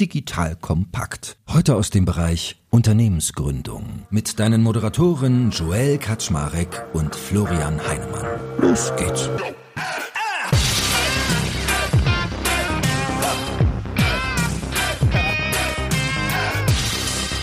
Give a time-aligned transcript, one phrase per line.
[0.00, 1.38] Digital Kompakt.
[1.48, 4.06] Heute aus dem Bereich Unternehmensgründung.
[4.10, 8.26] Mit deinen Moderatoren Joel Kaczmarek und Florian Heinemann.
[8.58, 9.30] Los geht's.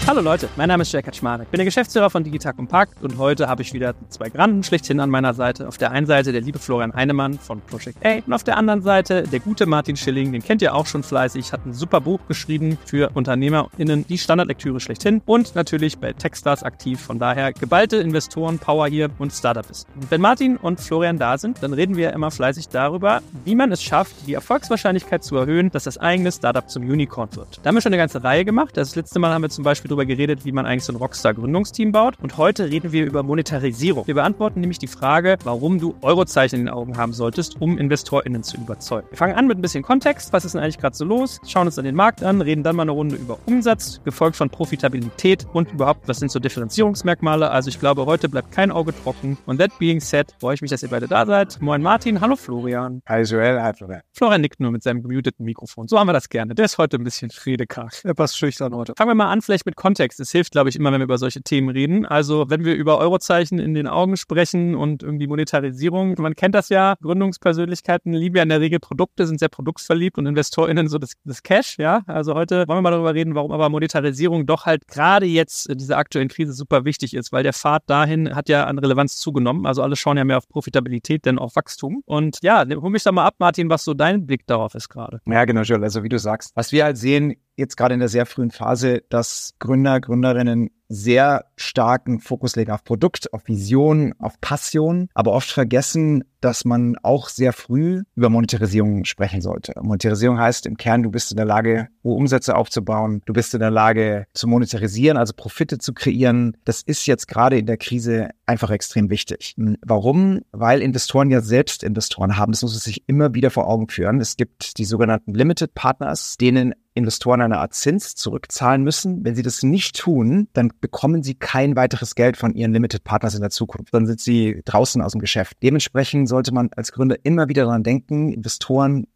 [0.05, 1.49] Hallo Leute, mein Name ist Jörg Kaczmarek.
[1.49, 5.09] Bin der Geschäftsführer von Digital Compact und heute habe ich wieder zwei Granden schlechthin an
[5.09, 5.65] meiner Seite.
[5.65, 8.81] Auf der einen Seite der liebe Florian Heinemann von Project A und auf der anderen
[8.81, 12.19] Seite der gute Martin Schilling, den kennt ihr auch schon fleißig, hat ein super Buch
[12.27, 16.99] geschrieben für UnternehmerInnen, die Standardlektüre schlechthin und natürlich bei Techstars aktiv.
[16.99, 19.87] Von daher geballte Investoren, Power hier und Startup ist.
[19.95, 23.71] Und wenn Martin und Florian da sind, dann reden wir immer fleißig darüber, wie man
[23.71, 27.61] es schafft, die Erfolgswahrscheinlichkeit zu erhöhen, dass das eigene Startup zum Unicorn wird.
[27.63, 28.75] Da haben wir schon eine ganze Reihe gemacht.
[28.75, 31.91] Das letzte Mal haben wir zum Beispiel darüber geredet, wie man eigentlich so ein Rockstar-Gründungsteam
[31.91, 32.15] baut.
[32.21, 34.07] Und heute reden wir über Monetarisierung.
[34.07, 38.43] Wir beantworten nämlich die Frage, warum du Eurozeichen in den Augen haben solltest, um InvestorInnen
[38.43, 39.07] zu überzeugen.
[39.11, 40.33] Wir fangen an mit ein bisschen Kontext.
[40.33, 41.39] Was ist denn eigentlich gerade so los?
[41.47, 44.49] Schauen uns dann den Markt an, reden dann mal eine Runde über Umsatz, gefolgt von
[44.49, 47.51] Profitabilität und überhaupt, was sind so Differenzierungsmerkmale.
[47.51, 49.37] Also ich glaube, heute bleibt kein Auge trocken.
[49.45, 51.61] Und that being said, freue ich mich, dass ihr beide da seid.
[51.61, 53.01] Moin Martin, hallo Florian.
[53.07, 54.01] Hi Joel, hi Florian.
[54.13, 55.87] Florian nickt nur mit seinem gemuteten Mikrofon.
[55.87, 56.55] So haben wir das gerne.
[56.55, 57.93] Der ist heute ein bisschen redekarg.
[58.03, 58.93] Er passt schüchtern heute.
[58.97, 61.17] Fangen wir mal an, vielleicht mit Kontext es hilft, glaube ich, immer, wenn wir über
[61.17, 62.05] solche Themen reden.
[62.05, 66.69] Also wenn wir über Eurozeichen in den Augen sprechen und irgendwie Monetarisierung, man kennt das
[66.69, 71.15] ja, Gründungspersönlichkeiten lieben ja in der Regel Produkte, sind sehr produktsverliebt und InvestorInnen so das,
[71.25, 72.01] das Cash, ja.
[72.07, 75.79] Also heute wollen wir mal darüber reden, warum aber Monetarisierung doch halt gerade jetzt in
[75.79, 79.65] dieser aktuellen Krise super wichtig ist, weil der Pfad dahin hat ja an Relevanz zugenommen.
[79.65, 82.03] Also alle schauen ja mehr auf Profitabilität, denn auf Wachstum.
[82.05, 85.19] Und ja, hol mich da mal ab, Martin, was so dein Blick darauf ist gerade.
[85.25, 85.83] Ja, genau, Joel.
[85.83, 89.03] Also wie du sagst, was wir halt sehen, jetzt gerade in der sehr frühen Phase,
[89.09, 95.49] dass Gründer, Gründerinnen sehr starken Fokus legen auf Produkt, auf Vision, auf Passion, aber oft
[95.49, 99.73] vergessen, dass man auch sehr früh über Monetarisierung sprechen sollte.
[99.81, 103.61] Monetarisierung heißt im Kern, du bist in der Lage, hohe Umsätze aufzubauen, du bist in
[103.61, 106.57] der Lage zu monetarisieren, also Profite zu kreieren.
[106.65, 109.55] Das ist jetzt gerade in der Krise einfach extrem wichtig.
[109.85, 110.41] Warum?
[110.51, 112.51] Weil Investoren ja selbst Investoren haben.
[112.51, 114.19] Das muss man sich immer wieder vor Augen führen.
[114.19, 119.23] Es gibt die sogenannten Limited Partners, denen Investoren eine Art Zins zurückzahlen müssen.
[119.25, 123.35] Wenn sie das nicht tun, dann bekommen sie kein weiteres Geld von ihren Limited Partners
[123.35, 123.93] in der Zukunft.
[123.93, 125.57] Dann sind sie draußen aus dem Geschäft.
[125.63, 129.07] Dementsprechend sollte man als Gründer immer wieder daran denken, Investoren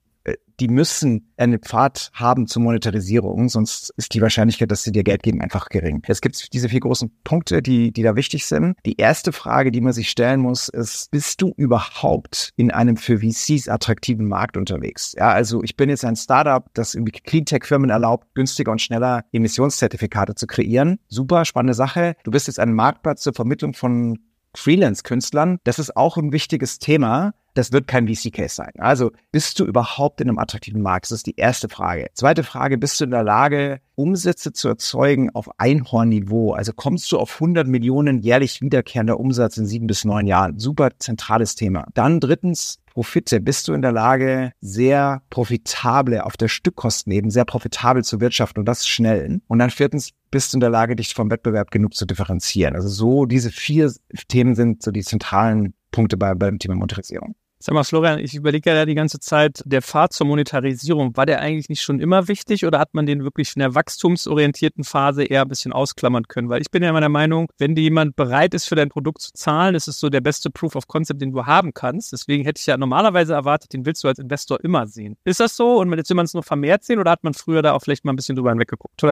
[0.60, 5.24] die müssen einen Pfad haben zur Monetarisierung, sonst ist die Wahrscheinlichkeit, dass sie dir Geld
[5.24, 6.02] geben, einfach gering.
[6.08, 8.76] Es gibt diese vier großen Punkte, die, die da wichtig sind.
[8.86, 13.20] Die erste Frage, die man sich stellen muss, ist, bist du überhaupt in einem für
[13.20, 15.14] VCs attraktiven Markt unterwegs?
[15.18, 20.36] Ja, also ich bin jetzt ein Startup, das irgendwie Cleantech-Firmen erlaubt, günstiger und schneller Emissionszertifikate
[20.36, 21.00] zu kreieren.
[21.08, 22.16] Super, spannende Sache.
[22.24, 24.20] Du bist jetzt ein Marktplatz zur Vermittlung von
[24.56, 25.60] Freelance-Künstlern.
[25.64, 28.72] Das ist auch ein wichtiges Thema das wird kein VC-Case sein.
[28.78, 31.06] Also bist du überhaupt in einem attraktiven Markt?
[31.06, 32.08] Das ist die erste Frage.
[32.14, 36.54] Zweite Frage, bist du in der Lage, Umsätze zu erzeugen auf Einhornniveau?
[36.54, 40.60] Also kommst du auf 100 Millionen jährlich wiederkehrender Umsatz in sieben bis neun Jahren?
[40.60, 41.88] Super zentrales Thema.
[41.94, 43.40] Dann drittens, Profite.
[43.40, 48.62] Bist du in der Lage, sehr profitable auf der Stückkosten eben, sehr profitabel zu wirtschaften
[48.62, 49.40] und das schnell?
[49.48, 52.76] Und dann viertens, bist du in der Lage, dich vom Wettbewerb genug zu differenzieren?
[52.76, 53.94] Also so diese vier
[54.30, 57.36] Themen sind so die zentralen Punkte bei, beim Thema Monetarisierung.
[57.60, 61.42] Sag mal, Florian, ich überlege ja die ganze Zeit, der Pfad zur Monetarisierung, war der
[61.42, 65.42] eigentlich nicht schon immer wichtig oder hat man den wirklich in der wachstumsorientierten Phase eher
[65.42, 66.50] ein bisschen ausklammern können?
[66.50, 69.24] Weil ich bin ja immer der Meinung, wenn dir jemand bereit ist, für dein Produkt
[69.24, 72.14] zu zahlen, ist es so der beste Proof of Concept, den du haben kannst.
[72.14, 75.18] Deswegen hätte ich ja normalerweise erwartet, den willst du als Investor immer sehen.
[75.24, 75.80] Ist das so?
[75.80, 78.06] Und jetzt will man es noch vermehrt sehen oder hat man früher da auch vielleicht
[78.06, 79.04] mal ein bisschen drüber hinweggeguckt?
[79.04, 79.12] Oder?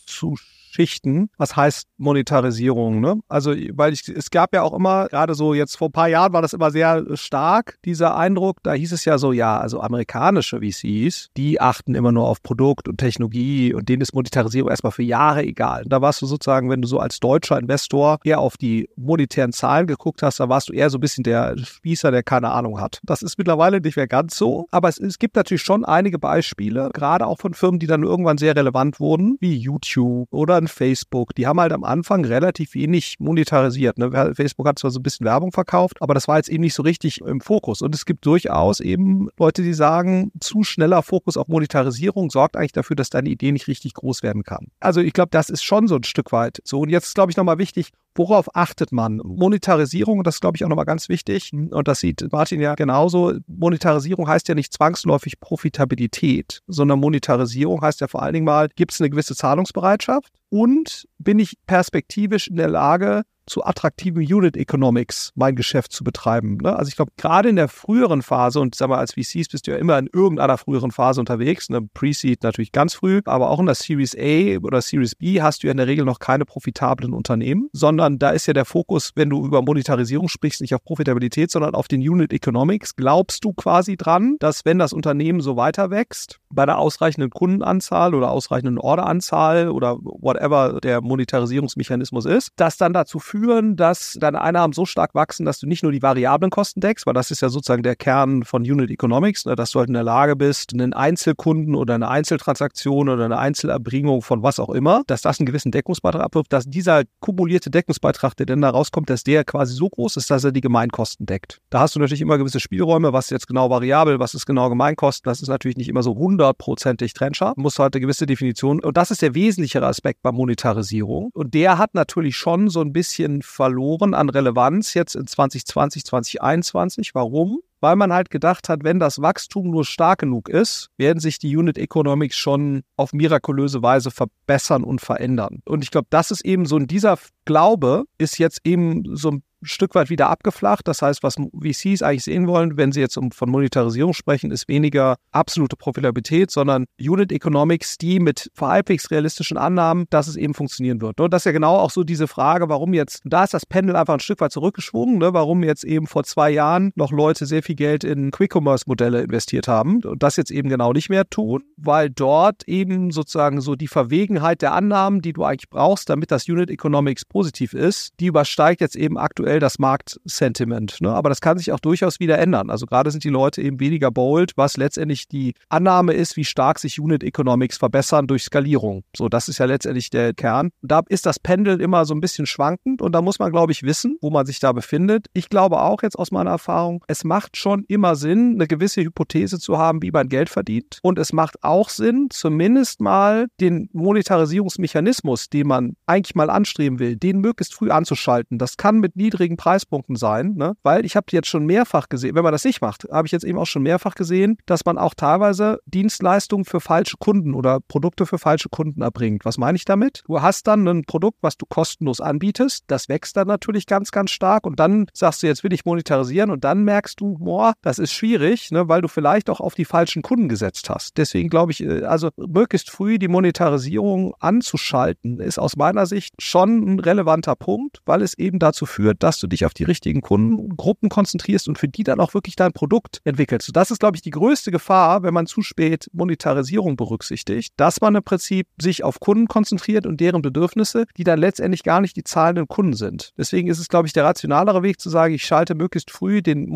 [0.11, 1.29] abzuschließen Schichten.
[1.37, 3.01] Was heißt Monetarisierung?
[3.01, 3.19] Ne?
[3.27, 6.33] Also, weil ich, es gab ja auch immer, gerade so jetzt vor ein paar Jahren
[6.33, 8.63] war das immer sehr stark, dieser Eindruck.
[8.63, 12.87] Da hieß es ja so, ja, also amerikanische VCs, die achten immer nur auf Produkt
[12.87, 15.83] und Technologie und denen ist Monetarisierung erstmal für Jahre egal.
[15.87, 19.87] da warst du sozusagen, wenn du so als deutscher Investor eher auf die monetären Zahlen
[19.87, 23.01] geguckt hast, da warst du eher so ein bisschen der Spießer, der keine Ahnung hat.
[23.03, 26.89] Das ist mittlerweile nicht mehr ganz so, aber es, es gibt natürlich schon einige Beispiele,
[26.93, 31.35] gerade auch von Firmen, die dann irgendwann sehr relevant wurden, wie YouTube oder an Facebook,
[31.35, 33.97] die haben halt am Anfang relativ wenig monetarisiert.
[33.97, 34.33] Ne?
[34.35, 36.83] Facebook hat zwar so ein bisschen Werbung verkauft, aber das war jetzt eben nicht so
[36.83, 37.81] richtig im Fokus.
[37.81, 42.71] Und es gibt durchaus eben Leute, die sagen, zu schneller Fokus auf Monetarisierung sorgt eigentlich
[42.71, 44.67] dafür, dass deine Idee nicht richtig groß werden kann.
[44.79, 46.79] Also ich glaube, das ist schon so ein Stück weit so.
[46.81, 49.21] Und jetzt ist, glaube ich, nochmal wichtig, Worauf achtet man?
[49.23, 51.51] Monetarisierung, das ist, glaube ich, auch nochmal ganz wichtig.
[51.53, 53.33] Und das sieht Martin ja genauso.
[53.47, 58.91] Monetarisierung heißt ja nicht zwangsläufig Profitabilität, sondern Monetarisierung heißt ja vor allen Dingen mal, gibt
[58.91, 65.31] es eine gewisse Zahlungsbereitschaft und bin ich perspektivisch in der Lage, zu attraktiven Unit Economics
[65.35, 66.57] mein Geschäft zu betreiben.
[66.63, 66.75] Ne?
[66.75, 69.71] Also ich glaube, gerade in der früheren Phase, und sag mal, als VCs bist du
[69.71, 71.81] ja immer in irgendeiner früheren Phase unterwegs, ne?
[71.93, 75.67] Pre-Seed natürlich ganz früh, aber auch in der Series A oder Series B hast du
[75.67, 79.29] ja in der Regel noch keine profitablen Unternehmen, sondern da ist ja der Fokus, wenn
[79.29, 82.95] du über Monetarisierung sprichst, nicht auf Profitabilität, sondern auf den Unit Economics.
[82.95, 88.15] Glaubst du quasi dran, dass wenn das Unternehmen so weiter wächst, bei der ausreichenden Kundenanzahl
[88.15, 94.73] oder ausreichenden Orderanzahl oder whatever der Monetarisierungsmechanismus ist, das dann dazu führen, dass deine Einnahmen
[94.73, 97.49] so stark wachsen, dass du nicht nur die variablen Kosten deckst, weil das ist ja
[97.49, 100.93] sozusagen der Kern von Unit Economics, ne, dass du halt in der Lage bist, einen
[100.93, 105.71] Einzelkunden oder eine Einzeltransaktion oder eine Einzelerbringung von was auch immer, dass das einen gewissen
[105.71, 110.17] Deckungsbeitrag abwirft, dass dieser kumulierte Deckungsbeitrag, der dann da rauskommt, dass der quasi so groß
[110.17, 111.59] ist, dass er die Gemeinkosten deckt.
[111.69, 114.69] Da hast du natürlich immer gewisse Spielräume, was ist jetzt genau variabel, was ist genau
[114.69, 118.97] Gemeinkosten, das ist natürlich nicht immer so hundertprozentig trennscharf, muss halt eine gewisse Definition und
[118.97, 123.20] das ist der wesentlichere Aspekt bei Monetarisierung und der hat natürlich schon so ein bisschen
[123.21, 127.13] bisschen verloren an Relevanz jetzt in 2020, 2021.
[127.13, 127.61] Warum?
[127.81, 131.55] Weil man halt gedacht hat, wenn das Wachstum nur stark genug ist, werden sich die
[131.55, 135.61] Unit Economics schon auf mirakulöse Weise verbessern und verändern.
[135.65, 139.43] Und ich glaube, das ist eben so in dieser Glaube ist jetzt eben so ein
[139.63, 140.87] Stück weit wieder abgeflacht.
[140.87, 145.17] Das heißt, was VCs eigentlich sehen wollen, wenn sie jetzt von Monetarisierung sprechen, ist weniger
[145.31, 151.19] absolute Profitabilität, sondern Unit Economics, die mit halbwegs realistischen Annahmen, dass es eben funktionieren wird.
[151.19, 153.95] Und das ist ja genau auch so diese Frage, warum jetzt, da ist das Pendel
[153.95, 157.63] einfach ein Stück weit zurückgeschwungen, ne, warum jetzt eben vor zwei Jahren noch Leute sehr
[157.63, 162.09] viel Geld in Quick-Commerce-Modelle investiert haben und das jetzt eben genau nicht mehr tun, weil
[162.09, 166.69] dort eben sozusagen so die Verwegenheit der Annahmen, die du eigentlich brauchst, damit das Unit
[166.69, 171.01] Economics positiv ist, die übersteigt jetzt eben aktuell aktuell das Marktsentiment.
[171.01, 171.09] Ne?
[171.09, 172.69] Aber das kann sich auch durchaus wieder ändern.
[172.69, 176.79] Also gerade sind die Leute eben weniger bold, was letztendlich die Annahme ist, wie stark
[176.79, 179.03] sich Unit Economics verbessern durch Skalierung.
[179.15, 180.71] So, das ist ja letztendlich der Kern.
[180.81, 183.83] Da ist das Pendel immer so ein bisschen schwankend und da muss man, glaube ich,
[183.83, 185.27] wissen, wo man sich da befindet.
[185.33, 189.59] Ich glaube auch jetzt aus meiner Erfahrung, es macht schon immer Sinn, eine gewisse Hypothese
[189.59, 190.99] zu haben, wie man Geld verdient.
[191.03, 197.15] Und es macht auch Sinn, zumindest mal den Monetarisierungsmechanismus, den man eigentlich mal anstreben will,
[197.15, 198.57] den möglichst früh anzuschalten.
[198.57, 200.75] Das kann mit niedrigen Preispunkten sein, ne?
[200.83, 203.45] weil ich habe jetzt schon mehrfach gesehen, wenn man das nicht macht, habe ich jetzt
[203.45, 208.25] eben auch schon mehrfach gesehen, dass man auch teilweise Dienstleistungen für falsche Kunden oder Produkte
[208.25, 209.45] für falsche Kunden erbringt.
[209.45, 210.23] Was meine ich damit?
[210.25, 214.31] Du hast dann ein Produkt, was du kostenlos anbietest, das wächst dann natürlich ganz, ganz
[214.31, 217.99] stark und dann sagst du, jetzt will ich monetarisieren und dann merkst du, boah, das
[217.99, 218.87] ist schwierig, ne?
[218.87, 221.17] weil du vielleicht auch auf die falschen Kunden gesetzt hast.
[221.17, 226.93] Deswegen glaube ich, äh, also möglichst früh die Monetarisierung anzuschalten, ist aus meiner Sicht schon
[226.93, 231.09] ein relevanter Punkt, weil es eben dazu führt, dass du dich auf die richtigen Kundengruppen
[231.09, 233.69] konzentrierst und für die dann auch wirklich dein Produkt entwickelst.
[233.73, 238.15] Das ist, glaube ich, die größte Gefahr, wenn man zu spät Monetarisierung berücksichtigt, dass man
[238.15, 242.23] im Prinzip sich auf Kunden konzentriert und deren Bedürfnisse, die dann letztendlich gar nicht die
[242.23, 243.33] zahlenden Kunden sind.
[243.37, 246.69] Deswegen ist es, glaube ich, der rationalere Weg zu sagen, ich schalte möglichst früh den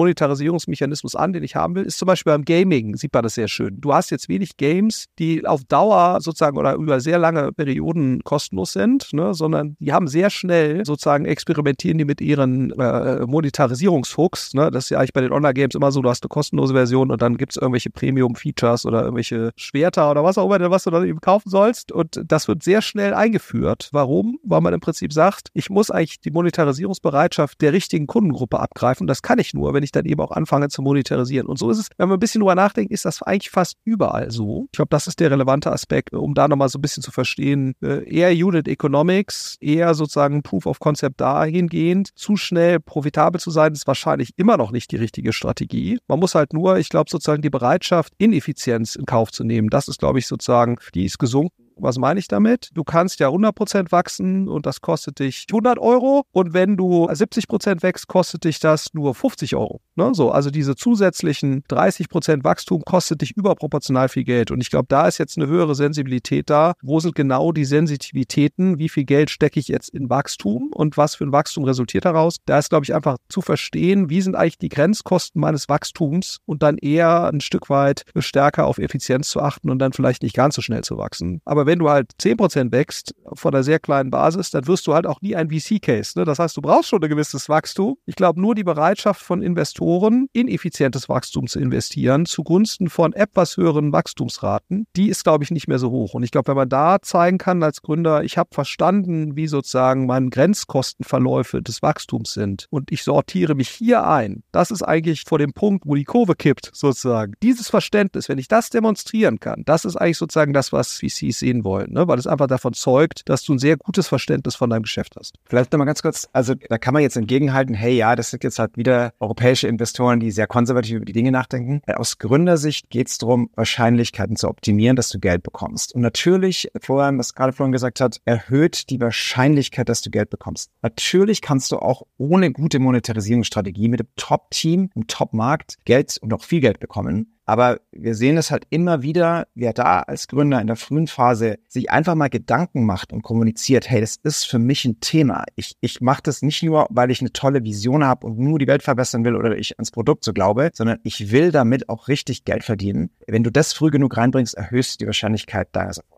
[0.65, 3.47] Monetarisierungsmechanismus an, den ich haben will, ist zum Beispiel beim Gaming, sieht man das sehr
[3.47, 3.79] schön.
[3.79, 8.73] Du hast jetzt wenig Games, die auf Dauer sozusagen oder über sehr lange Perioden kostenlos
[8.73, 14.53] sind, ne, sondern die haben sehr schnell sozusagen experimentieren die mit ihren äh, Monetarisierungsfuchs.
[14.53, 14.71] Ne?
[14.71, 17.21] Das ist ja eigentlich bei den Online-Games immer so, du hast eine kostenlose Version und
[17.21, 21.05] dann gibt es irgendwelche Premium-Features oder irgendwelche Schwerter oder was auch immer, was du dann
[21.05, 21.91] eben kaufen sollst.
[21.91, 23.89] Und das wird sehr schnell eingeführt.
[23.91, 24.39] Warum?
[24.43, 29.07] Weil man im Prinzip sagt, ich muss eigentlich die Monetarisierungsbereitschaft der richtigen Kundengruppe abgreifen.
[29.07, 31.47] Das kann ich nur, wenn ich dann eben auch anfange, anfange zu monetarisieren.
[31.47, 34.31] Und so ist es, wenn man ein bisschen drüber nachdenkt, ist das eigentlich fast überall
[34.31, 34.67] so.
[34.71, 37.75] Ich glaube, das ist der relevante Aspekt, um da nochmal so ein bisschen zu verstehen.
[37.81, 42.09] Äh, eher Unit Economics, eher sozusagen Proof of Concept dahingehend.
[42.15, 45.99] Zu schnell profitabel zu sein, ist wahrscheinlich immer noch nicht die richtige Strategie.
[46.07, 49.69] Man muss halt nur, ich glaube, sozusagen die Bereitschaft, Ineffizienz in Kauf zu nehmen.
[49.69, 52.69] Das ist, glaube ich, sozusagen, die ist gesunken was meine ich damit?
[52.73, 56.23] Du kannst ja 100% wachsen und das kostet dich 100 Euro.
[56.31, 59.81] Und wenn du 70% wächst, kostet dich das nur 50 Euro.
[59.95, 60.11] Ne?
[60.13, 64.51] So, also diese zusätzlichen 30% Wachstum kostet dich überproportional viel Geld.
[64.51, 66.73] Und ich glaube, da ist jetzt eine höhere Sensibilität da.
[66.81, 68.79] Wo sind genau die Sensitivitäten?
[68.79, 72.37] Wie viel Geld stecke ich jetzt in Wachstum und was für ein Wachstum resultiert daraus?
[72.45, 76.63] Da ist, glaube ich, einfach zu verstehen, wie sind eigentlich die Grenzkosten meines Wachstums und
[76.63, 80.55] dann eher ein Stück weit stärker auf Effizienz zu achten und dann vielleicht nicht ganz
[80.55, 81.41] so schnell zu wachsen.
[81.45, 85.05] Aber wenn du halt 10% wächst von einer sehr kleinen Basis, dann wirst du halt
[85.05, 86.17] auch nie ein VC-Case.
[86.17, 86.25] Ne?
[86.25, 87.97] Das heißt, du brauchst schon ein gewisses Wachstum.
[88.05, 93.57] Ich glaube, nur die Bereitschaft von Investoren, in effizientes Wachstum zu investieren, zugunsten von etwas
[93.57, 96.13] höheren Wachstumsraten, die ist, glaube ich, nicht mehr so hoch.
[96.13, 100.05] Und ich glaube, wenn man da zeigen kann als Gründer, ich habe verstanden, wie sozusagen
[100.05, 105.39] meine Grenzkostenverläufe des Wachstums sind und ich sortiere mich hier ein, das ist eigentlich vor
[105.39, 107.33] dem Punkt, wo die Kurve kippt, sozusagen.
[107.41, 111.54] Dieses Verständnis, wenn ich das demonstrieren kann, das ist eigentlich sozusagen das, was VCs sehen
[111.55, 112.07] sehen wollen, ne?
[112.07, 115.35] weil es einfach davon zeugt, dass du ein sehr gutes Verständnis von deinem Geschäft hast.
[115.45, 118.59] Vielleicht nochmal ganz kurz, also da kann man jetzt entgegenhalten, hey ja, das sind jetzt
[118.59, 121.81] halt wieder europäische Investoren, die sehr konservativ über die Dinge nachdenken.
[121.85, 125.95] Äh, aus Gründersicht geht es darum, Wahrscheinlichkeiten zu optimieren, dass du Geld bekommst.
[125.95, 130.71] Und natürlich, Florian, was gerade Florian gesagt hat, erhöht die Wahrscheinlichkeit, dass du Geld bekommst.
[130.81, 136.43] Natürlich kannst du auch ohne gute Monetarisierungsstrategie mit dem Top-Team, im Top-Markt Geld und auch
[136.43, 137.34] viel Geld bekommen.
[137.45, 141.57] Aber wir sehen es halt immer wieder, wer da als Gründer in der frühen Phase
[141.67, 145.43] sich einfach mal Gedanken macht und kommuniziert, hey, das ist für mich ein Thema.
[145.55, 148.67] Ich, ich mache das nicht nur, weil ich eine tolle Vision habe und nur die
[148.67, 152.45] Welt verbessern will oder ich ans Produkt so glaube, sondern ich will damit auch richtig
[152.45, 153.11] Geld verdienen.
[153.27, 156.15] Wenn du das früh genug reinbringst, erhöhst du die Wahrscheinlichkeit deines Erfolgs.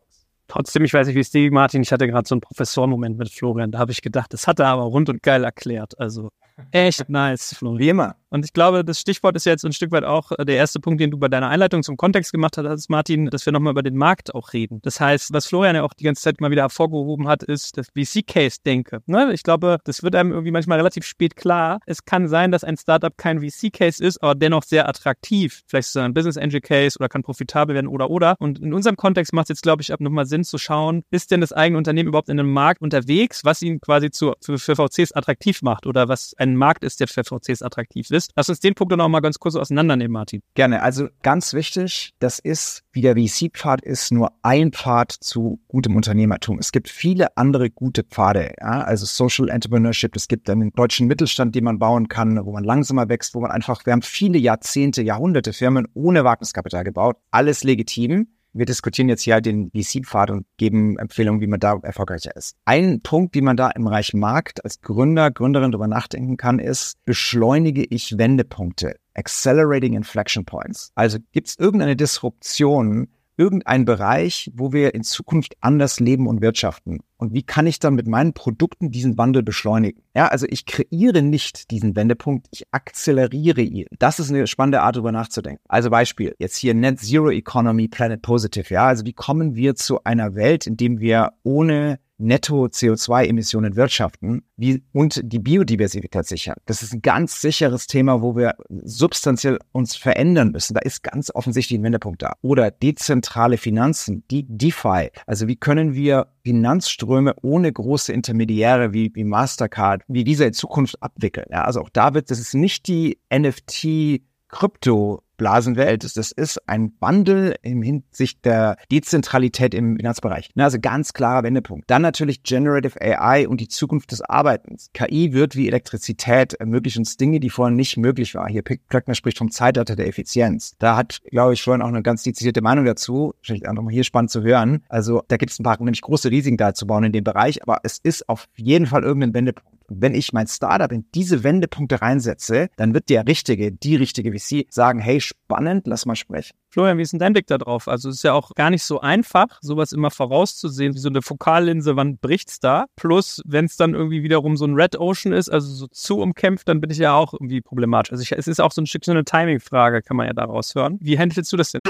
[0.47, 3.29] Trotzdem, ich weiß nicht, wie es dir, Martin, ich hatte gerade so einen Professormoment mit
[3.29, 5.99] Florian, da habe ich gedacht, das hat er aber rund und geil erklärt.
[5.99, 6.29] Also
[6.71, 7.79] echt nice, Florian.
[7.79, 8.15] Wie immer.
[8.29, 10.99] Und ich glaube, das Stichwort ist jetzt ein Stück weit auch äh, der erste Punkt,
[10.99, 13.95] den du bei deiner Einleitung zum Kontext gemacht hast, Martin, dass wir nochmal über den
[13.95, 14.79] Markt auch reden.
[14.83, 17.87] Das heißt, was Florian ja auch die ganze Zeit mal wieder hervorgehoben hat, ist das
[17.87, 19.01] VC-Case-Denke.
[19.05, 19.31] Ne?
[19.33, 21.79] Ich glaube, das wird einem irgendwie manchmal relativ spät klar.
[21.85, 25.61] Es kann sein, dass ein Startup kein VC-Case ist, aber dennoch sehr attraktiv.
[25.67, 28.35] Vielleicht ist es ein Business Angel Case oder kann profitabel werden oder oder.
[28.39, 31.31] Und in unserem Kontext macht es jetzt, glaube ich, ab nochmal Sinn zu schauen, ist
[31.31, 34.75] denn das eigene Unternehmen überhaupt in einem Markt unterwegs, was ihn quasi zu, für, für
[34.75, 38.16] VCs attraktiv macht oder was ein Markt ist, der für VCs attraktiv ist.
[38.35, 40.41] Lass uns den Punkt noch mal ganz kurz auseinandernehmen, Martin.
[40.55, 40.81] Gerne.
[40.81, 46.59] Also ganz wichtig, das ist, wie der VC-Pfad ist, nur ein Pfad zu gutem Unternehmertum.
[46.59, 48.81] Es gibt viele andere gute Pfade, ja?
[48.81, 50.15] also Social Entrepreneurship.
[50.15, 53.51] Es gibt einen deutschen Mittelstand, den man bauen kann, wo man langsamer wächst, wo man
[53.51, 57.17] einfach, wir haben viele Jahrzehnte, Jahrhunderte Firmen ohne Wagniskapital gebaut.
[57.31, 62.35] Alles legitim wir diskutieren jetzt hier den VC-Pfad und geben Empfehlungen, wie man da erfolgreicher
[62.35, 62.55] ist.
[62.65, 66.97] Ein Punkt, wie man da im Bereich Markt als Gründer, Gründerin darüber nachdenken kann, ist,
[67.05, 68.97] beschleunige ich Wendepunkte?
[69.13, 70.91] Accelerating Inflection Points.
[70.95, 73.07] Also gibt es irgendeine Disruption,
[73.37, 76.99] irgendein Bereich, wo wir in Zukunft anders leben und wirtschaften?
[77.17, 80.03] Und wie kann ich dann mit meinen Produkten diesen Wandel beschleunigen?
[80.15, 83.87] Ja, also ich kreiere nicht diesen Wendepunkt, ich akzeleriere ihn.
[83.97, 85.61] Das ist eine spannende Art, darüber nachzudenken.
[85.67, 88.73] Also Beispiel, jetzt hier Net Zero Economy, Planet Positive.
[88.73, 94.83] Ja, also wie kommen wir zu einer Welt, in dem wir ohne Netto-CO2-Emissionen wirtschaften wie,
[94.93, 96.55] und die Biodiversität sichern.
[96.65, 100.73] Das ist ein ganz sicheres Thema, wo wir substanziell uns verändern müssen.
[100.73, 102.33] Da ist ganz offensichtlich ein Wendepunkt da.
[102.41, 105.09] Oder dezentrale Finanzen, die DeFi.
[105.25, 111.01] Also wie können wir Finanzströme ohne große Intermediäre wie, wie Mastercard, wie diese in Zukunft
[111.01, 111.47] abwickeln?
[111.51, 116.03] Ja, also auch da wird, das ist nicht die NFT Krypto Blasenwelt.
[116.03, 120.51] Das ist ein Wandel im Hinsicht der Dezentralität im Finanzbereich.
[120.55, 121.89] Also ganz klarer Wendepunkt.
[121.89, 124.89] Dann natürlich Generative AI und die Zukunft des Arbeitens.
[124.93, 128.49] KI wird wie Elektrizität ermöglichen uns Dinge, die vorher nicht möglich waren.
[128.49, 130.75] Hier Klöckner spricht vom Zeitalter der Effizienz.
[130.79, 133.33] Da hat, glaube ich, vorhin auch eine ganz dezidierte Meinung dazu.
[133.41, 134.83] Vielleicht auch nochmal hier spannend zu hören.
[134.89, 137.63] Also da gibt es ein paar nämlich große Risiken da zu bauen in dem Bereich,
[137.63, 139.76] aber es ist auf jeden Fall irgendein Wendepunkt.
[139.89, 144.37] Und wenn ich mein Startup in diese Wendepunkte reinsetze, dann wird der richtige, die richtige
[144.37, 146.55] VC sagen, hey, spannend, lass mal sprechen.
[146.69, 147.87] Florian, wie ist denn dein Blick da drauf?
[147.87, 151.21] Also es ist ja auch gar nicht so einfach, sowas immer vorauszusehen, wie so eine
[151.21, 152.85] Fokallinse, wann bricht's da?
[152.95, 156.67] Plus, wenn es dann irgendwie wiederum so ein Red Ocean ist, also so zu umkämpft,
[156.67, 158.11] dann bin ich ja auch irgendwie problematisch.
[158.11, 160.75] Also ich, es ist auch so ein Stück so eine Timing-Frage, kann man ja daraus
[160.75, 160.97] hören.
[161.01, 161.81] Wie handelst du das denn?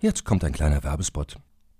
[0.00, 1.36] Jetzt kommt ein kleiner Werbespot.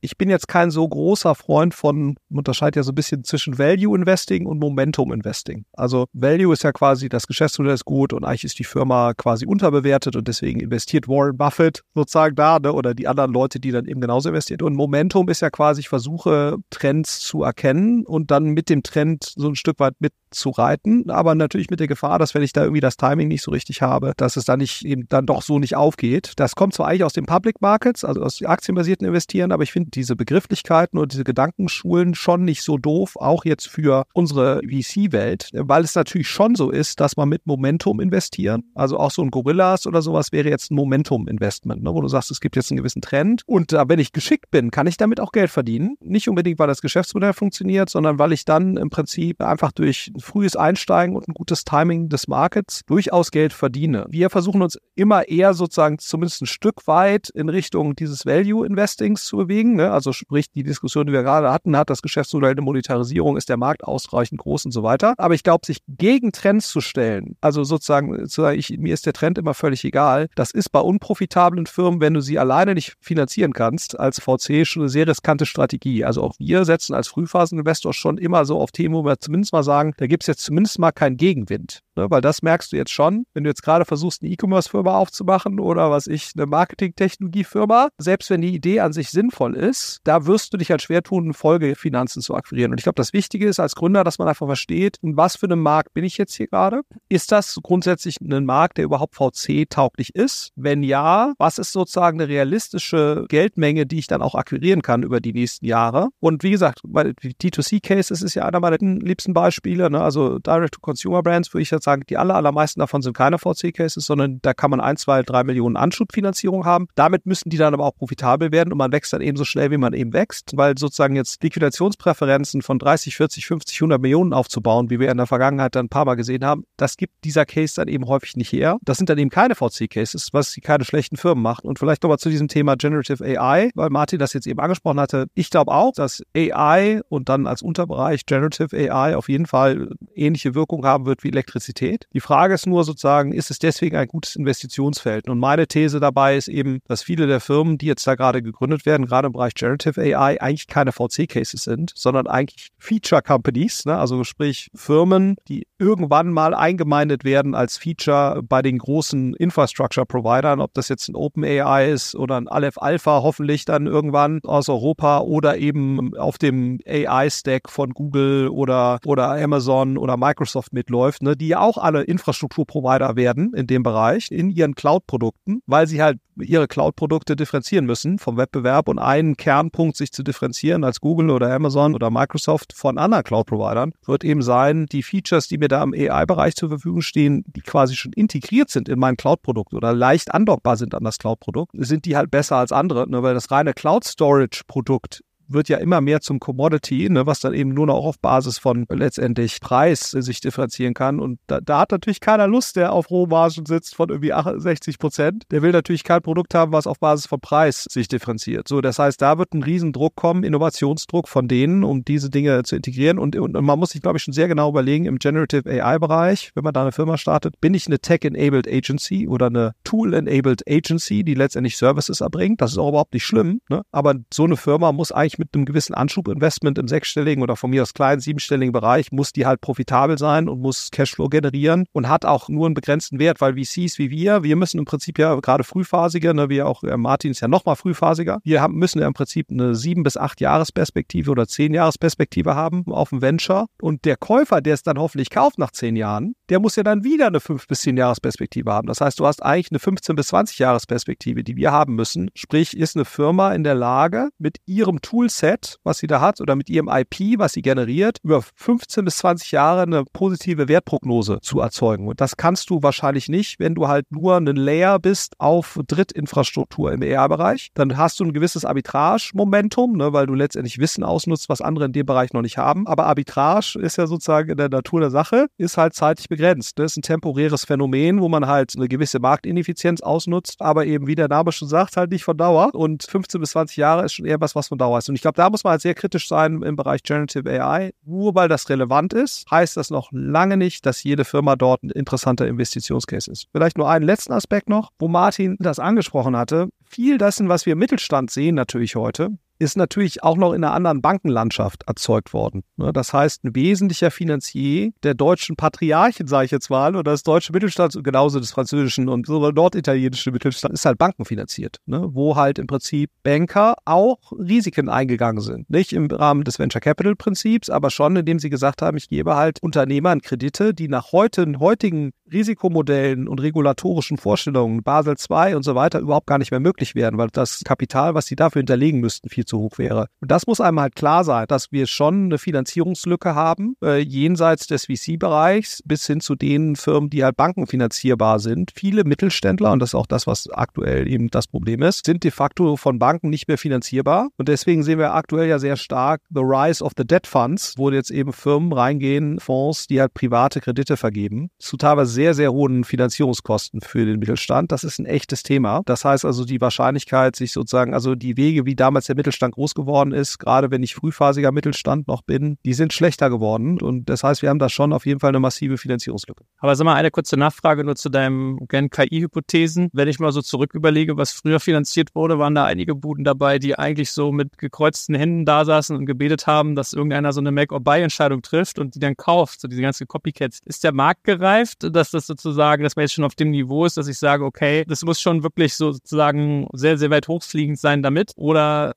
[0.00, 3.96] ich bin jetzt kein so großer Freund von, unterscheidet ja so ein bisschen zwischen Value
[3.96, 5.64] Investing und Momentum Investing.
[5.72, 9.46] Also Value ist ja quasi, das Geschäftsmodell ist gut und eigentlich ist die Firma quasi
[9.46, 13.86] unterbewertet und deswegen investiert Warren Buffett sozusagen da, ne, oder die anderen Leute, die dann
[13.86, 14.62] eben genauso investieren.
[14.62, 19.32] Und Momentum ist ja quasi, ich versuche Trends zu erkennen und dann mit dem Trend
[19.36, 22.80] so ein Stück weit mitzureiten, aber natürlich mit der Gefahr, dass wenn ich da irgendwie
[22.80, 25.76] das Timing nicht so richtig habe, dass es dann nicht eben dann doch so nicht
[25.76, 26.32] aufgeht.
[26.36, 29.90] Das kommt zwar eigentlich aus den Public Markets, also aus aktienbasierten Investieren, aber ich finde
[29.90, 35.84] diese Begrifflichkeiten und diese Gedankenschulen schon nicht so doof, auch jetzt für unsere VC-Welt, weil
[35.84, 39.86] es natürlich schon so ist, dass man mit Momentum investieren, also auch so ein Gorillas
[39.86, 43.02] oder sowas wäre jetzt ein Momentum-Investment, ne, wo du sagst, es gibt jetzt einen gewissen
[43.02, 45.96] Trend und äh, wenn ich geschickt bin, kann ich damit auch Geld verdienen.
[46.00, 50.20] Nicht unbedingt, weil das Geschäftsmodell funktioniert, sondern weil ich dann im Prinzip einfach durch ein
[50.20, 54.06] frühes Einsteigen und ein gutes Timing des Markets durchaus Geld verdiene.
[54.10, 59.38] Wir versuchen uns immer eher sozusagen zumindest ein Stück weit in Richtung dieses Value-Investings zu
[59.38, 59.61] bewegen.
[59.64, 59.90] Ne?
[59.90, 63.56] Also sprich, die Diskussion, die wir gerade hatten, hat das Geschäftsmodell eine Monetarisierung, ist der
[63.56, 65.14] Markt ausreichend groß und so weiter.
[65.16, 69.06] Aber ich glaube, sich gegen Trends zu stellen, also sozusagen zu sagen, ich, mir ist
[69.06, 72.94] der Trend immer völlig egal, das ist bei unprofitablen Firmen, wenn du sie alleine nicht
[73.00, 76.04] finanzieren kannst, als VC schon eine sehr riskante Strategie.
[76.04, 79.62] Also auch wir setzen als Frühphaseninvestor schon immer so auf Themen, wo wir zumindest mal
[79.62, 81.80] sagen, da gibt es jetzt zumindest mal keinen Gegenwind.
[81.94, 85.60] Ne, weil das merkst du jetzt schon, wenn du jetzt gerade versuchst, eine E-Commerce-Firma aufzumachen
[85.60, 90.54] oder was ich, eine Marketing-Technologie-Firma, selbst wenn die Idee an sich sinnvoll ist, da wirst
[90.54, 92.70] du dich halt schwer tun, Folgefinanzen zu akquirieren.
[92.70, 95.44] Und ich glaube, das Wichtige ist als Gründer, dass man einfach versteht, in was für
[95.46, 96.80] einem Markt bin ich jetzt hier gerade?
[97.10, 100.52] Ist das grundsätzlich ein Markt, der überhaupt VC-tauglich ist?
[100.56, 105.20] Wenn ja, was ist sozusagen eine realistische Geldmenge, die ich dann auch akquirieren kann über
[105.20, 106.08] die nächsten Jahre?
[106.20, 110.00] Und wie gesagt, bei D2C-Cases ist ja einer meiner liebsten Beispiele, ne?
[110.00, 114.54] also Direct-to-Consumer-Brands, würde ich jetzt sagen, die aller, allermeisten davon sind keine VC-Cases, sondern da
[114.54, 116.88] kann man ein, zwei, drei Millionen Anschubfinanzierung haben.
[116.94, 119.70] Damit müssen die dann aber auch profitabel werden und man wächst dann eben so schnell,
[119.70, 124.90] wie man eben wächst, weil sozusagen jetzt Liquidationspräferenzen von 30, 40, 50, 100 Millionen aufzubauen,
[124.90, 127.74] wie wir in der Vergangenheit dann ein paar Mal gesehen haben, das gibt dieser Case
[127.76, 128.78] dann eben häufig nicht her.
[128.82, 131.66] Das sind dann eben keine VC-Cases, was sie keine schlechten Firmen machen.
[131.66, 135.26] Und vielleicht nochmal zu diesem Thema Generative AI, weil Martin das jetzt eben angesprochen hatte.
[135.34, 140.54] Ich glaube auch, dass AI und dann als Unterbereich Generative AI auf jeden Fall ähnliche
[140.54, 142.06] Wirkung haben wird wie Elektrizität Komplexität.
[142.12, 145.28] Die Frage ist nur sozusagen, ist es deswegen ein gutes Investitionsfeld?
[145.28, 148.86] Und meine These dabei ist eben, dass viele der Firmen, die jetzt da gerade gegründet
[148.86, 153.96] werden, gerade im Bereich Generative AI, eigentlich keine VC-Cases sind, sondern eigentlich Feature Companies, ne?
[153.96, 160.72] also sprich Firmen, die irgendwann mal eingemeindet werden als Feature bei den großen Infrastructure-Providern, ob
[160.74, 165.58] das jetzt ein OpenAI ist oder ein Aleph Alpha hoffentlich dann irgendwann aus Europa oder
[165.58, 171.36] eben auf dem AI-Stack von Google oder, oder Amazon oder Microsoft mitläuft, ne?
[171.36, 176.18] die ja auch alle Infrastrukturprovider werden in dem Bereich, in ihren Cloud-Produkten, weil sie halt
[176.40, 181.52] ihre Cloud-Produkte differenzieren müssen vom Wettbewerb und einen Kernpunkt sich zu differenzieren als Google oder
[181.52, 185.92] Amazon oder Microsoft von anderen Cloud-Providern wird eben sein, die Features, die mir da im
[185.92, 190.76] AI-Bereich zur Verfügung stehen, die quasi schon integriert sind in mein Cloud-Produkt oder leicht andockbar
[190.76, 195.22] sind an das Cloud-Produkt, sind die halt besser als andere, ne, weil das reine Cloud-Storage-Produkt
[195.48, 198.86] wird ja immer mehr zum Commodity, ne, was dann eben nur noch auf Basis von
[198.88, 201.20] letztendlich Preis äh, sich differenzieren kann.
[201.20, 205.44] Und da, da hat natürlich keiner Lust, der auf Rohmargen sitzt von irgendwie 60 Prozent.
[205.50, 208.68] Der will natürlich kein Produkt haben, was auf Basis von Preis sich differenziert.
[208.68, 212.76] So, das heißt, da wird ein Riesendruck kommen, Innovationsdruck von denen, um diese Dinge zu
[212.76, 213.18] integrieren.
[213.18, 216.52] Und, und, und man muss sich, glaube ich, schon sehr genau überlegen, im Generative AI-Bereich,
[216.54, 221.24] wenn man da eine Firma startet, bin ich eine Tech-Enabled Agency oder eine Tool-Enabled Agency,
[221.24, 222.60] die letztendlich Services erbringt.
[222.60, 223.60] Das ist auch überhaupt nicht schlimm.
[223.68, 223.82] Ne?
[223.92, 227.70] Aber so eine Firma muss eigentlich eigentlich mit einem gewissen Anschubinvestment im sechsstelligen oder von
[227.70, 232.08] mir aus kleinen siebenstelligen Bereich, muss die halt profitabel sein und muss Cashflow generieren und
[232.08, 235.34] hat auch nur einen begrenzten Wert, weil VCs wie wir, wir müssen im Prinzip ja
[235.36, 239.00] gerade frühphasiger, ne, wie auch äh, Martin ist ja noch mal frühphasiger, wir haben, müssen
[239.00, 243.66] ja im Prinzip eine sieben bis acht Jahresperspektive oder zehn Jahresperspektive haben auf dem Venture
[243.80, 247.04] und der Käufer, der es dann hoffentlich kauft nach zehn Jahren, der muss ja dann
[247.04, 248.86] wieder eine fünf bis zehn Jahresperspektive haben.
[248.86, 252.30] Das heißt, du hast eigentlich eine 15 bis 20 Jahresperspektive, die wir haben müssen.
[252.34, 256.56] Sprich, ist eine Firma in der Lage, mit ihrem Toolset, was sie da hat, oder
[256.56, 261.60] mit ihrem IP, was sie generiert, über 15 bis 20 Jahre eine positive Wertprognose zu
[261.60, 262.08] erzeugen.
[262.08, 266.92] Und das kannst du wahrscheinlich nicht, wenn du halt nur ein Layer bist auf Drittinfrastruktur
[266.92, 267.70] im ER-Bereich.
[267.74, 271.92] Dann hast du ein gewisses Arbitrage-Momentum, ne, weil du letztendlich Wissen ausnutzt, was andere in
[271.92, 272.88] dem Bereich noch nicht haben.
[272.88, 276.78] Aber Arbitrage ist ja sozusagen in der Natur der Sache, ist halt zeitlich begrenzt.
[276.80, 281.14] Das ist ein temporäres Phänomen, wo man halt eine gewisse Marktineffizienz ausnutzt, aber eben, wie
[281.14, 282.74] der Name schon sagt, halt nicht von Dauer.
[282.74, 285.11] Und 15 bis 20 Jahre ist schon eher was, was von Dauer ist.
[285.12, 287.92] Und ich glaube, da muss man halt sehr kritisch sein im Bereich Generative AI.
[288.02, 291.90] Nur weil das relevant ist, heißt das noch lange nicht, dass jede Firma dort ein
[291.90, 293.46] interessanter Investitionscase ist.
[293.52, 296.70] Vielleicht nur einen letzten Aspekt noch, wo Martin das angesprochen hatte.
[296.86, 300.74] Viel dessen, was wir im Mittelstand sehen natürlich heute, ist natürlich auch noch in einer
[300.74, 302.64] anderen Bankenlandschaft erzeugt worden.
[302.76, 307.22] Ne, das heißt, ein wesentlicher Finanzier der deutschen Patriarchen, sage ich jetzt mal, oder das
[307.22, 312.08] deutsche Mittelstand, genauso des französischen und norditalienischen Mittelstand, ist halt bankenfinanziert, ne?
[312.12, 315.70] wo halt im Prinzip Banker auch Risiken eingegangen sind.
[315.70, 319.36] Nicht im Rahmen des Venture Capital Prinzips, aber schon, indem sie gesagt haben, ich gebe
[319.36, 325.74] halt Unternehmern Kredite, die nach heute, heutigen Risikomodellen und regulatorischen Vorstellungen, Basel II und so
[325.74, 329.28] weiter, überhaupt gar nicht mehr möglich wären, weil das Kapital, was sie dafür hinterlegen müssten,
[329.28, 330.06] viel zu hoch wäre.
[330.20, 334.66] Und das muss einem halt klar sein, dass wir schon eine Finanzierungslücke haben, äh, jenseits
[334.66, 338.72] des VC-Bereichs bis hin zu den Firmen, die halt bankenfinanzierbar sind.
[338.74, 342.30] Viele Mittelständler, und das ist auch das, was aktuell eben das Problem ist, sind de
[342.30, 344.28] facto von Banken nicht mehr finanzierbar.
[344.36, 347.90] Und deswegen sehen wir aktuell ja sehr stark the rise of the debt funds, wo
[347.90, 352.84] jetzt eben Firmen reingehen, Fonds, die halt private Kredite vergeben, zu teilweise sehr, sehr hohen
[352.84, 354.72] Finanzierungskosten für den Mittelstand.
[354.72, 355.82] Das ist ein echtes Thema.
[355.86, 359.54] Das heißt also, die Wahrscheinlichkeit, sich sozusagen, also die Wege, wie damals der Mittelstand Mittelstand
[359.54, 363.80] groß geworden ist, gerade wenn ich frühphasiger Mittelstand noch bin, die sind schlechter geworden.
[363.80, 366.44] Und das heißt, wir haben da schon auf jeden Fall eine massive Finanzierungslücke.
[366.58, 369.90] Aber sag mal, eine kurze Nachfrage nur zu deinem KI-Hypothesen.
[369.92, 373.58] Wenn ich mal so zurück überlege, was früher finanziert wurde, waren da einige Buden dabei,
[373.58, 377.50] die eigentlich so mit gekreuzten Händen da saßen und gebetet haben, dass irgendeiner so eine
[377.52, 380.60] Make-or-Buy-Entscheidung trifft und die dann kauft, so diese ganzen Copycats.
[380.64, 383.96] Ist der Markt gereift, dass das sozusagen, dass man jetzt schon auf dem Niveau ist,
[383.96, 388.32] dass ich sage, okay, das muss schon wirklich sozusagen sehr, sehr weit hochfliegend sein damit?
[388.36, 388.94] Oder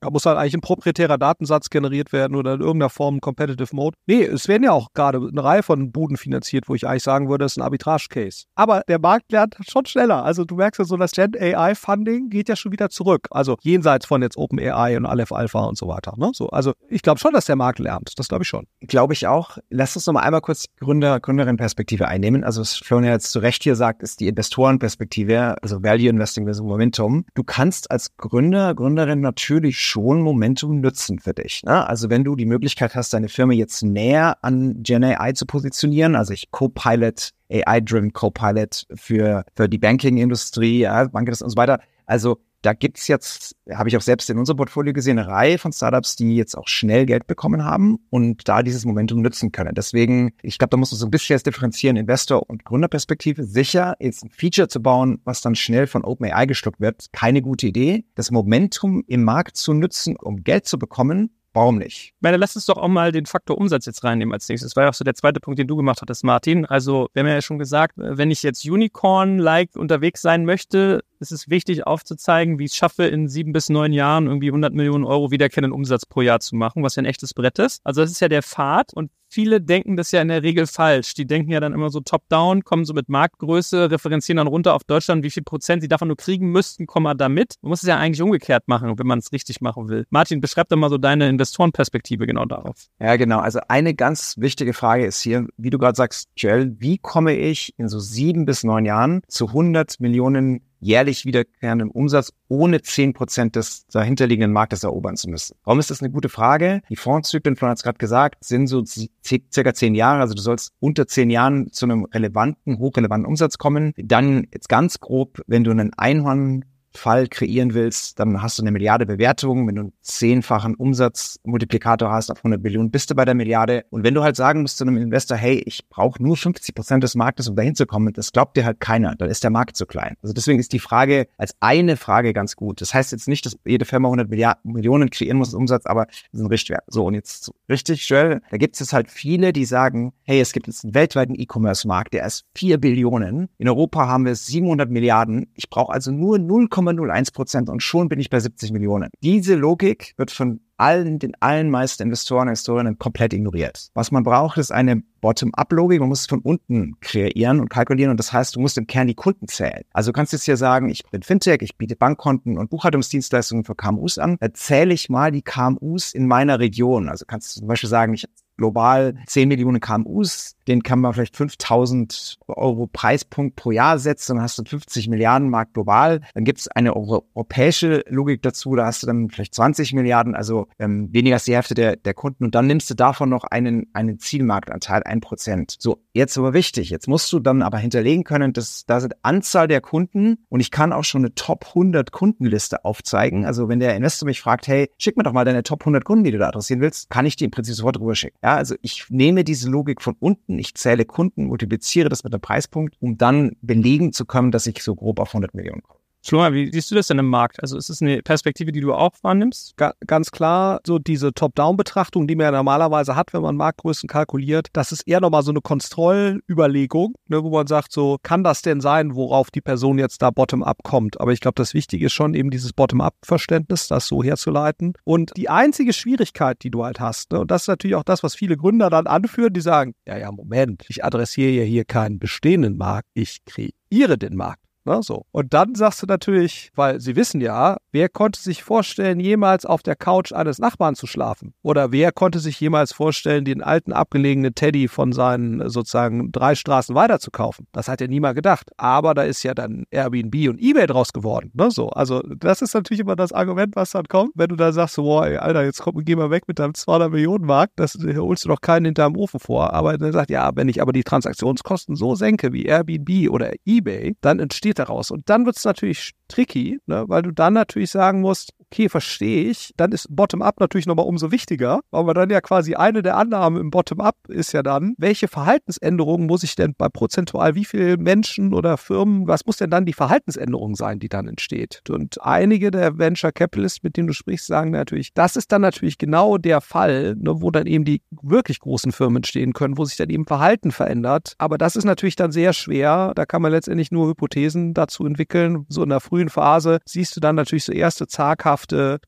[0.00, 3.74] da muss halt eigentlich ein proprietärer Datensatz generiert werden oder in irgendeiner Form ein Competitive
[3.74, 3.96] Mode.
[4.06, 7.28] Nee, es werden ja auch gerade eine Reihe von Buden finanziert, wo ich eigentlich sagen
[7.28, 8.44] würde, das ist ein Arbitrage-Case.
[8.54, 10.24] Aber der Markt lernt schon schneller.
[10.24, 13.28] Also du merkst ja so, das Gen AI-Funding geht ja schon wieder zurück.
[13.30, 16.14] Also jenseits von jetzt OpenAI und Aleph Alpha und so weiter.
[16.16, 16.30] Ne?
[16.32, 18.12] So, also ich glaube schon, dass der Markt lernt.
[18.16, 18.66] Das glaube ich schon.
[18.80, 19.58] Glaube ich auch.
[19.70, 22.44] Lass uns noch mal einmal kurz Gründer, Gründerin-Perspektive einnehmen.
[22.44, 26.64] Also was Florian jetzt zu Recht hier sagt, ist die Investorenperspektive, also Value Investing versus
[26.64, 27.24] Momentum.
[27.34, 31.62] Du kannst als Gründer, Gründerin natürlich schon Momentum nutzen für dich.
[31.64, 31.86] Ne?
[31.88, 36.14] Also wenn du die Möglichkeit hast, deine Firma jetzt näher an Gen AI zu positionieren,
[36.14, 41.80] also ich Copilot, AI-driven Copilot für, für die Banking-Industrie, ja, Banken und so weiter.
[42.06, 45.72] Also da gibt's jetzt, habe ich auch selbst in unserem Portfolio gesehen, eine Reihe von
[45.72, 49.74] Startups, die jetzt auch schnell Geld bekommen haben und da dieses Momentum nutzen können.
[49.74, 53.44] Deswegen, ich glaube, da muss man so ein bisschen jetzt differenzieren, Investor- und Gründerperspektive.
[53.44, 57.68] Sicher, jetzt ein Feature zu bauen, was dann schnell von OpenAI geschluckt wird, keine gute
[57.68, 58.04] Idee.
[58.14, 62.12] Das Momentum im Markt zu nutzen, um Geld zu bekommen, Warum nicht?
[62.14, 64.70] Ich meine, lass uns doch auch mal den Faktor Umsatz jetzt reinnehmen als nächstes.
[64.70, 66.66] Das war ja auch so der zweite Punkt, den du gemacht hattest, Martin.
[66.66, 71.48] Also, wir haben ja schon gesagt, wenn ich jetzt Unicorn-like unterwegs sein möchte, ist es
[71.48, 75.30] wichtig aufzuzeigen, wie ich es schaffe, in sieben bis neun Jahren irgendwie 100 Millionen Euro
[75.30, 77.80] wiederkehrenden Umsatz pro Jahr zu machen, was ja ein echtes Brett ist.
[77.84, 81.14] Also das ist ja der Pfad und viele denken das ja in der Regel falsch.
[81.14, 84.84] Die denken ja dann immer so top-down, kommen so mit Marktgröße, referenzieren dann runter auf
[84.84, 87.54] Deutschland, wie viel Prozent sie davon nur kriegen müssten, kommen mal damit.
[87.62, 90.06] Man muss es ja eigentlich umgekehrt machen, wenn man es richtig machen will.
[90.10, 92.86] Martin, beschreib doch mal so deine Investorenperspektive genau darauf.
[93.00, 93.40] Ja, genau.
[93.40, 97.74] Also eine ganz wichtige Frage ist hier, wie du gerade sagst, Joel, wie komme ich
[97.78, 103.56] in so sieben bis neun Jahren zu 100 Millionen jährlich wiederkehrenden Umsatz ohne zehn Prozent
[103.56, 105.56] des dahinterliegenden Marktes erobern zu müssen.
[105.64, 106.82] Warum ist das eine gute Frage?
[106.88, 110.20] Die Fondszyklen, von hat es gerade gesagt, sind so circa zehn Jahre.
[110.20, 113.92] Also du sollst unter zehn Jahren zu einem relevanten, hochrelevanten Umsatz kommen.
[113.96, 118.70] Dann jetzt ganz grob, wenn du einen Einhorn Fall kreieren willst, dann hast du eine
[118.70, 119.66] Milliarde Bewertungen.
[119.66, 123.84] Wenn du einen zehnfachen Umsatzmultiplikator hast auf 100 Millionen, bist du bei der Milliarde.
[123.90, 127.04] Und wenn du halt sagen musst zu einem Investor, hey, ich brauche nur 50 Prozent
[127.04, 129.14] des Marktes, um dahin zu kommen, das glaubt dir halt keiner.
[129.16, 130.16] Dann ist der Markt zu klein.
[130.22, 132.80] Also deswegen ist die Frage als eine Frage ganz gut.
[132.80, 136.16] Das heißt jetzt nicht, dass jede Firma 100 Milliarden, Millionen kreieren muss Umsatz, aber das
[136.32, 136.84] ist ein Richtwert.
[136.86, 140.52] So, und jetzt richtig, Joel, da gibt es jetzt halt viele, die sagen, hey, es
[140.52, 143.48] gibt jetzt einen weltweiten E-Commerce-Markt, der ist 4 Billionen.
[143.58, 145.50] In Europa haben wir 700 Milliarden.
[145.54, 146.38] Ich brauche also nur
[146.86, 149.10] 0,01 Prozent und schon bin ich bei 70 Millionen.
[149.22, 153.88] Diese Logik wird von allen, den allen meisten Investoren und Investorinnen komplett ignoriert.
[153.94, 156.00] Was man braucht, ist eine Bottom-up-Logik.
[156.00, 158.12] Man muss es von unten kreieren und kalkulieren.
[158.12, 159.82] Und das heißt, du musst im Kern die Kunden zählen.
[159.92, 163.74] Also du kannst jetzt hier sagen, ich bin Fintech, ich biete Bankkonten und Buchhaltungsdienstleistungen für
[163.74, 164.36] KMUs an.
[164.40, 167.08] Da zähle ich mal die KMUs in meiner Region.
[167.08, 168.26] Also kannst du zum Beispiel sagen, ich
[168.58, 174.42] global 10 Millionen KMUs, den kann man vielleicht 5000 Euro Preispunkt pro Jahr setzen, dann
[174.42, 176.20] hast du 50 Milliarden Markt global.
[176.34, 180.66] Dann gibt es eine europäische Logik dazu, da hast du dann vielleicht 20 Milliarden, also
[180.78, 183.86] ähm, weniger als die Hälfte der, der Kunden und dann nimmst du davon noch einen,
[183.94, 185.76] einen Zielmarktanteil, ein Prozent.
[185.78, 189.68] So, jetzt aber wichtig, jetzt musst du dann aber hinterlegen können, dass da sind Anzahl
[189.68, 193.46] der Kunden und ich kann auch schon eine Top 100 Kundenliste aufzeigen.
[193.46, 196.24] Also wenn der Investor mich fragt, hey, schick mir doch mal deine Top 100 Kunden,
[196.24, 198.36] die du da adressieren willst, kann ich die im Prinzip sofort rüber schicken.
[198.48, 202.40] Ja, also ich nehme diese Logik von unten, ich zähle Kunden, multipliziere das mit einem
[202.40, 205.97] Preispunkt, um dann belegen zu können, dass ich so grob auf 100 Millionen komme.
[206.28, 207.62] Florian, wie siehst du das denn im Markt?
[207.62, 209.78] Also ist es eine Perspektive, die du auch wahrnimmst?
[209.78, 214.66] Ga ganz klar, so diese Top-Down-Betrachtung, die man ja normalerweise hat, wenn man Marktgrößen kalkuliert,
[214.74, 218.82] das ist eher nochmal so eine Kontrollüberlegung, ne, wo man sagt, so, kann das denn
[218.82, 221.18] sein, worauf die Person jetzt da bottom-up kommt?
[221.18, 224.92] Aber ich glaube, das Wichtige ist schon eben dieses Bottom-up-Verständnis, das so herzuleiten.
[225.04, 228.22] Und die einzige Schwierigkeit, die du halt hast, ne, und das ist natürlich auch das,
[228.22, 232.18] was viele Gründer dann anführen, die sagen, ja, ja, Moment, ich adressiere ja hier keinen
[232.18, 234.67] bestehenden Markt, ich kreiere den Markt.
[234.88, 235.26] Ne, so.
[235.32, 239.82] Und dann sagst du natürlich, weil sie wissen ja, wer konnte sich vorstellen, jemals auf
[239.82, 241.52] der Couch eines Nachbarn zu schlafen?
[241.62, 246.94] Oder wer konnte sich jemals vorstellen, den alten abgelegenen Teddy von seinen sozusagen drei Straßen
[246.94, 247.66] weiter zu kaufen?
[247.72, 248.70] Das hat ja niemand gedacht.
[248.78, 251.50] Aber da ist ja dann Airbnb und Ebay draus geworden.
[251.52, 251.90] Ne, so.
[251.90, 255.26] Also das ist natürlich immer das Argument, was dann kommt, wenn du da sagst, boah,
[255.26, 258.48] ey, Alter, jetzt komm, geh mal weg mit deinem 200 Millionen Markt, das holst du
[258.48, 259.74] doch keinen hinter dem Ofen vor.
[259.74, 264.16] Aber dann sagt, ja, wenn ich aber die Transaktionskosten so senke wie Airbnb oder Ebay,
[264.22, 265.10] dann entsteht daraus.
[265.10, 269.50] Und dann wird es natürlich tricky, ne, weil du dann natürlich sagen musst, okay, verstehe
[269.50, 273.16] ich, dann ist Bottom-up natürlich nochmal umso wichtiger, weil man dann ja quasi eine der
[273.16, 277.96] Annahmen im Bottom-up ist ja dann, welche Verhaltensänderungen muss ich denn bei prozentual wie viele
[277.96, 281.82] Menschen oder Firmen, was muss denn dann die Verhaltensänderung sein, die dann entsteht?
[281.88, 285.98] Und einige der Venture Capitalists, mit denen du sprichst, sagen natürlich, das ist dann natürlich
[285.98, 289.96] genau der Fall, ne, wo dann eben die wirklich großen Firmen entstehen können, wo sich
[289.96, 291.34] dann eben Verhalten verändert.
[291.38, 293.12] Aber das ist natürlich dann sehr schwer.
[293.14, 295.64] Da kann man letztendlich nur Hypothesen dazu entwickeln.
[295.68, 298.57] So in der frühen Phase siehst du dann natürlich so erste zaghafte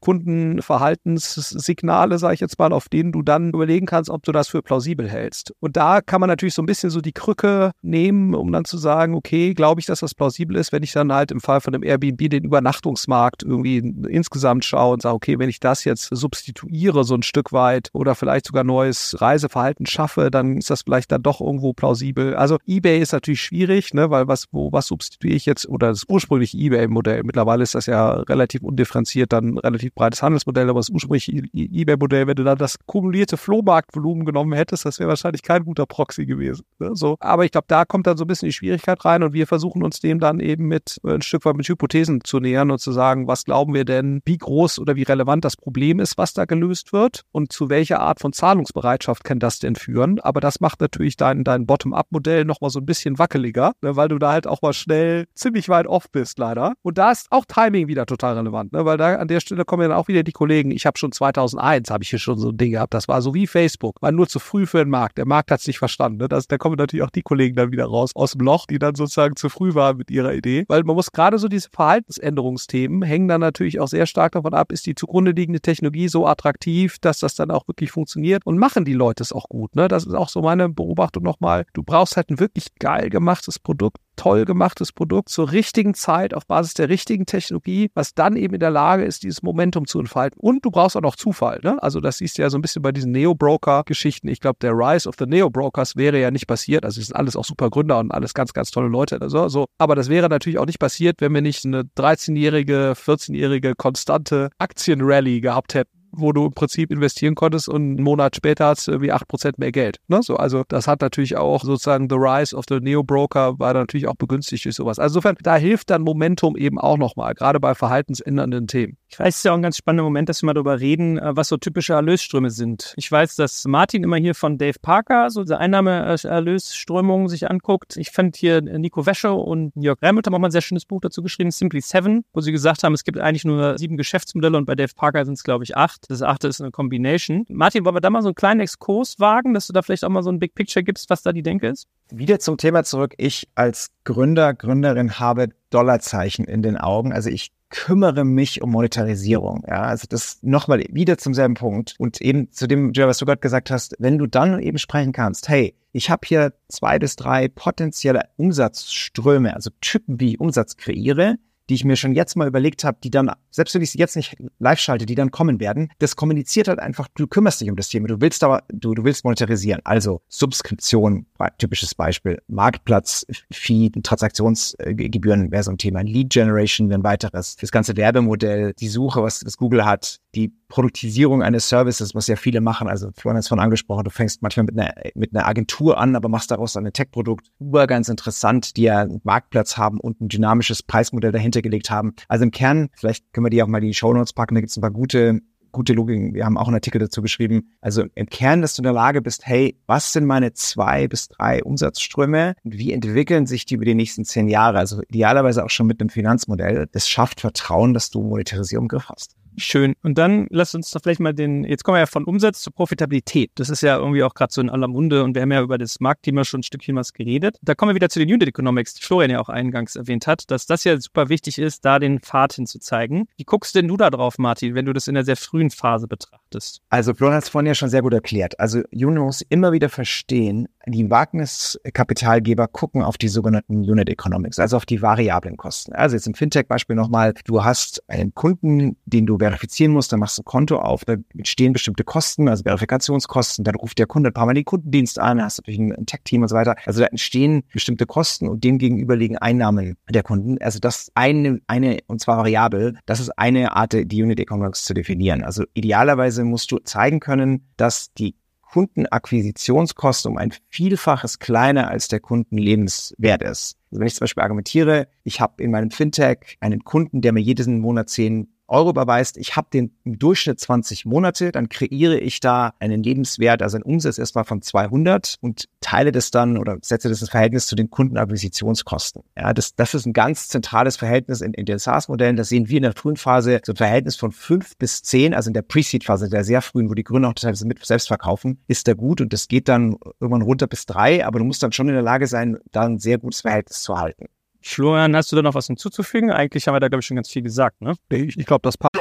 [0.01, 4.63] Kundenverhaltenssignale, sage ich jetzt mal, auf denen du dann überlegen kannst, ob du das für
[4.63, 5.53] plausibel hältst.
[5.61, 8.79] Und da kann man natürlich so ein bisschen so die Krücke nehmen, um dann zu
[8.79, 11.73] sagen, okay, glaube ich, dass das plausibel ist, wenn ich dann halt im Fall von
[11.73, 17.05] dem Airbnb den Übernachtungsmarkt irgendwie insgesamt schaue und sage, okay, wenn ich das jetzt substituiere
[17.05, 21.23] so ein Stück weit oder vielleicht sogar neues Reiseverhalten schaffe, dann ist das vielleicht dann
[21.23, 22.37] doch irgendwo plausibel.
[22.37, 26.05] Also eBay ist natürlich schwierig, ne, weil was, wo, was substituiere ich jetzt oder das
[26.09, 27.23] ursprüngliche eBay-Modell.
[27.25, 32.35] Mittlerweile ist das ja relativ undifferenziert, dann relativ breites Handelsmodell, aber das ursprüngliche eBay-Modell, wenn
[32.35, 36.65] du dann das kumulierte Flohmarktvolumen genommen hättest, das wäre wahrscheinlich kein guter Proxy gewesen.
[36.79, 36.91] Ne?
[36.95, 37.17] So.
[37.21, 39.83] Aber ich glaube, da kommt dann so ein bisschen die Schwierigkeit rein und wir versuchen
[39.83, 42.93] uns dem dann eben mit äh, ein Stück weit mit Hypothesen zu nähern und zu
[42.93, 46.45] sagen, was glauben wir denn, wie groß oder wie relevant das Problem ist, was da
[46.45, 50.21] gelöst wird und zu welcher Art von Zahlungsbereitschaft kann das denn führen.
[50.21, 53.97] Aber das macht natürlich dein, dein Bottom-up-Modell nochmal so ein bisschen wackeliger, ne?
[53.97, 56.75] weil du da halt auch mal schnell ziemlich weit off bist, leider.
[56.83, 58.85] Und da ist auch Timing wieder total relevant, ne?
[58.85, 60.71] weil da an der Stelle kommen dann auch wieder die Kollegen.
[60.71, 62.93] Ich habe schon 2001, habe ich hier schon so ein Ding gehabt.
[62.95, 65.19] Das war so wie Facebook, war nur zu früh für den Markt.
[65.19, 66.19] Der Markt hat es nicht verstanden.
[66.19, 66.29] Ne?
[66.29, 68.95] Das, da kommen natürlich auch die Kollegen dann wieder raus aus dem Loch, die dann
[68.95, 70.65] sozusagen zu früh waren mit ihrer Idee.
[70.69, 74.73] Weil man muss gerade so diese Verhaltensänderungsthemen hängen dann natürlich auch sehr stark davon ab,
[74.73, 78.85] ist die zugrunde liegende Technologie so attraktiv, dass das dann auch wirklich funktioniert und machen
[78.85, 79.77] die Leute es auch gut.
[79.77, 79.89] Ne?
[79.89, 81.65] Das ist auch so meine Beobachtung nochmal.
[81.73, 86.47] Du brauchst halt ein wirklich geil gemachtes Produkt, toll gemachtes Produkt zur richtigen Zeit auf
[86.47, 90.39] Basis der richtigen Technologie, was dann eben in der Lage ist, dieses Momentum zu entfalten.
[90.41, 91.61] Und du brauchst auch noch Zufall.
[91.63, 91.83] Ne?
[91.83, 94.29] Also das siehst du ja so ein bisschen bei diesen Neo-Broker-Geschichten.
[94.29, 96.85] Ich glaube, der Rise of the Neo-Brokers wäre ja nicht passiert.
[96.85, 99.21] Also es sind alles auch super Gründer und alles ganz, ganz tolle Leute.
[99.21, 99.67] Also, so.
[99.79, 105.41] Aber das wäre natürlich auch nicht passiert, wenn wir nicht eine 13-jährige, 14-jährige konstante Aktienrally
[105.41, 109.13] gehabt hätten wo du im Prinzip investieren konntest und einen Monat später hast du irgendwie
[109.13, 109.99] 8% mehr Geld.
[110.09, 110.23] Ne?
[110.23, 114.17] So, also das hat natürlich auch sozusagen the rise of the Neo-Broker war natürlich auch
[114.17, 114.99] begünstigt durch sowas.
[114.99, 118.97] Also insofern, da hilft dann Momentum eben auch nochmal, gerade bei verhaltensändernden Themen.
[119.09, 121.19] Ich weiß, es ist ja auch ein ganz spannender Moment, dass wir mal darüber reden,
[121.19, 122.95] äh, was so typische Erlösströme sind.
[122.97, 127.97] Ich weiß, dass Martin immer hier von Dave Parker so diese Einnahme-Erlösströmung sich anguckt.
[127.97, 131.01] Ich fand hier Nico Wäsche und Jörg Remmelt haben auch mal ein sehr schönes Buch
[131.01, 134.65] dazu geschrieben, Simply Seven, wo sie gesagt haben, es gibt eigentlich nur sieben Geschäftsmodelle und
[134.65, 136.00] bei Dave Parker sind es, glaube ich, acht.
[136.09, 137.45] Das achte ist eine Combination.
[137.49, 140.09] Martin, wollen wir da mal so einen kleinen Exkurs wagen, dass du da vielleicht auch
[140.09, 141.87] mal so ein Big Picture gibst, was da die Denke ist?
[142.11, 143.15] Wieder zum Thema zurück.
[143.19, 147.13] Ich als Gründer, Gründerin habe Dollarzeichen in den Augen.
[147.13, 149.65] Also ich kümmere mich um Monetarisierung.
[149.67, 151.95] Ja, also das nochmal wieder zum selben Punkt.
[151.99, 155.49] Und eben zu dem, was du gerade gesagt hast, wenn du dann eben sprechen kannst,
[155.49, 161.37] hey, ich habe hier zwei bis drei potenzielle Umsatzströme, also Typen, wie ich Umsatz kreiere,
[161.69, 164.17] die ich mir schon jetzt mal überlegt habe, die dann, selbst wenn ich sie jetzt
[164.17, 167.77] nicht live schalte, die dann kommen werden, das kommuniziert halt einfach, du kümmerst dich um
[167.77, 169.81] das Thema, du willst aber, du, du willst monetarisieren.
[169.85, 171.27] Also Subskription,
[171.59, 177.71] typisches Beispiel, Marktplatz, Fee, Transaktionsgebühren wäre so ein Thema, Lead Generation wäre ein weiteres, das
[177.71, 182.61] ganze Werbemodell, die Suche, was, was Google hat, die Produktisierung eines Services, was ja viele
[182.61, 182.89] machen.
[182.89, 186.17] Also Florian hat es von angesprochen, du fängst manchmal mit einer, mit einer Agentur an,
[186.17, 187.51] aber machst daraus ein Tech-Produkt.
[187.59, 192.15] Uber ganz interessant, die ja einen Marktplatz haben und ein dynamisches Preismodell dahinter gelegt haben.
[192.29, 194.61] Also im Kern, vielleicht können wir die auch mal in die Show Notes packen, da
[194.61, 195.41] gibt es ein paar gute
[195.73, 196.35] gute Logiken.
[196.35, 197.71] Wir haben auch einen Artikel dazu geschrieben.
[197.81, 201.29] Also im Kern, dass du in der Lage bist, hey, was sind meine zwei bis
[201.29, 204.79] drei Umsatzströme und wie entwickeln sich die über die nächsten zehn Jahre?
[204.79, 206.89] Also idealerweise auch schon mit einem Finanzmodell.
[206.91, 209.37] Das schafft Vertrauen, dass du Monetarisierung im Griff hast.
[209.61, 209.95] Schön.
[210.03, 212.73] Und dann lass uns doch vielleicht mal den, jetzt kommen wir ja von Umsatz zur
[212.73, 213.51] Profitabilität.
[213.57, 215.77] Das ist ja irgendwie auch gerade so in aller Munde und wir haben ja über
[215.77, 217.59] das Marktthema schon ein Stückchen was geredet.
[217.61, 220.51] Da kommen wir wieder zu den Unit Economics, die Florian ja auch eingangs erwähnt hat,
[220.51, 223.27] dass das ja super wichtig ist, da den Pfad hinzuzeigen.
[223.37, 226.09] Wie guckst denn du da drauf, Martin, wenn du das in der sehr frühen Phase
[226.09, 226.81] betrachtest?
[226.89, 228.59] Also Florian hat es vorhin ja schon sehr gut erklärt.
[228.59, 234.79] Also Unit muss immer wieder verstehen, die Wagniskapitalgeber gucken auf die sogenannten Unit Economics, also
[234.79, 235.93] auf die variablen Kosten.
[235.93, 240.39] Also jetzt im Fintech-Beispiel nochmal, du hast einen Kunden, den du verifizieren musst, dann machst
[240.39, 244.33] du ein Konto auf, da entstehen bestimmte Kosten, also Verifikationskosten, dann ruft der Kunde ein
[244.33, 246.77] paar Mal den Kundendienst an, hast natürlich ein Tech-Team und so weiter.
[246.87, 250.59] Also da entstehen bestimmte Kosten und dem gegenüber liegen Einnahmen der Kunden.
[250.61, 254.95] Also das eine, eine, und zwar variabel, das ist eine Art, die Unit Economics zu
[254.95, 255.43] definieren.
[255.43, 258.37] Also idealerweise musst du zeigen können, dass die
[258.71, 263.77] Kundenakquisitionskosten um ein Vielfaches kleiner als der Kundenlebenswert ist.
[263.91, 267.41] Also wenn ich zum Beispiel argumentiere, ich habe in meinem Fintech einen Kunden, der mir
[267.41, 272.41] jeden Monat zehn Euro überweist, ich habe den im Durchschnitt 20 Monate, dann kreiere ich
[272.41, 277.09] da einen Lebenswert, also einen Umsatz erstmal von 200 und teile das dann oder setze
[277.09, 279.23] das ins Verhältnis zu den Kundenakquisitionskosten.
[279.37, 282.37] Ja, das, das ist ein ganz zentrales Verhältnis in, in den SaaS-Modellen.
[282.37, 285.51] Das sehen wir in der frühen Phase so ein Verhältnis von fünf bis zehn, also
[285.51, 288.87] in der Pre-Seed-Phase, der sehr frühen, wo die Gründer auch teilweise mit selbst verkaufen, ist
[288.87, 291.89] da gut und das geht dann irgendwann runter bis drei, aber du musst dann schon
[291.89, 294.27] in der Lage sein, da ein sehr gutes Verhältnis zu halten.
[294.63, 296.31] Florian, hast du da noch was hinzuzufügen?
[296.31, 297.95] Eigentlich haben wir da, glaube ich, schon ganz viel gesagt, ne?
[298.11, 298.95] Ich, ich glaube, das passt.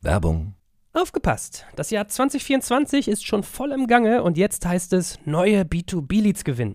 [0.00, 0.54] Werbung.
[0.92, 1.66] Aufgepasst!
[1.76, 6.74] Das Jahr 2024 ist schon voll im Gange und jetzt heißt es neue B2B-Leads gewinnen.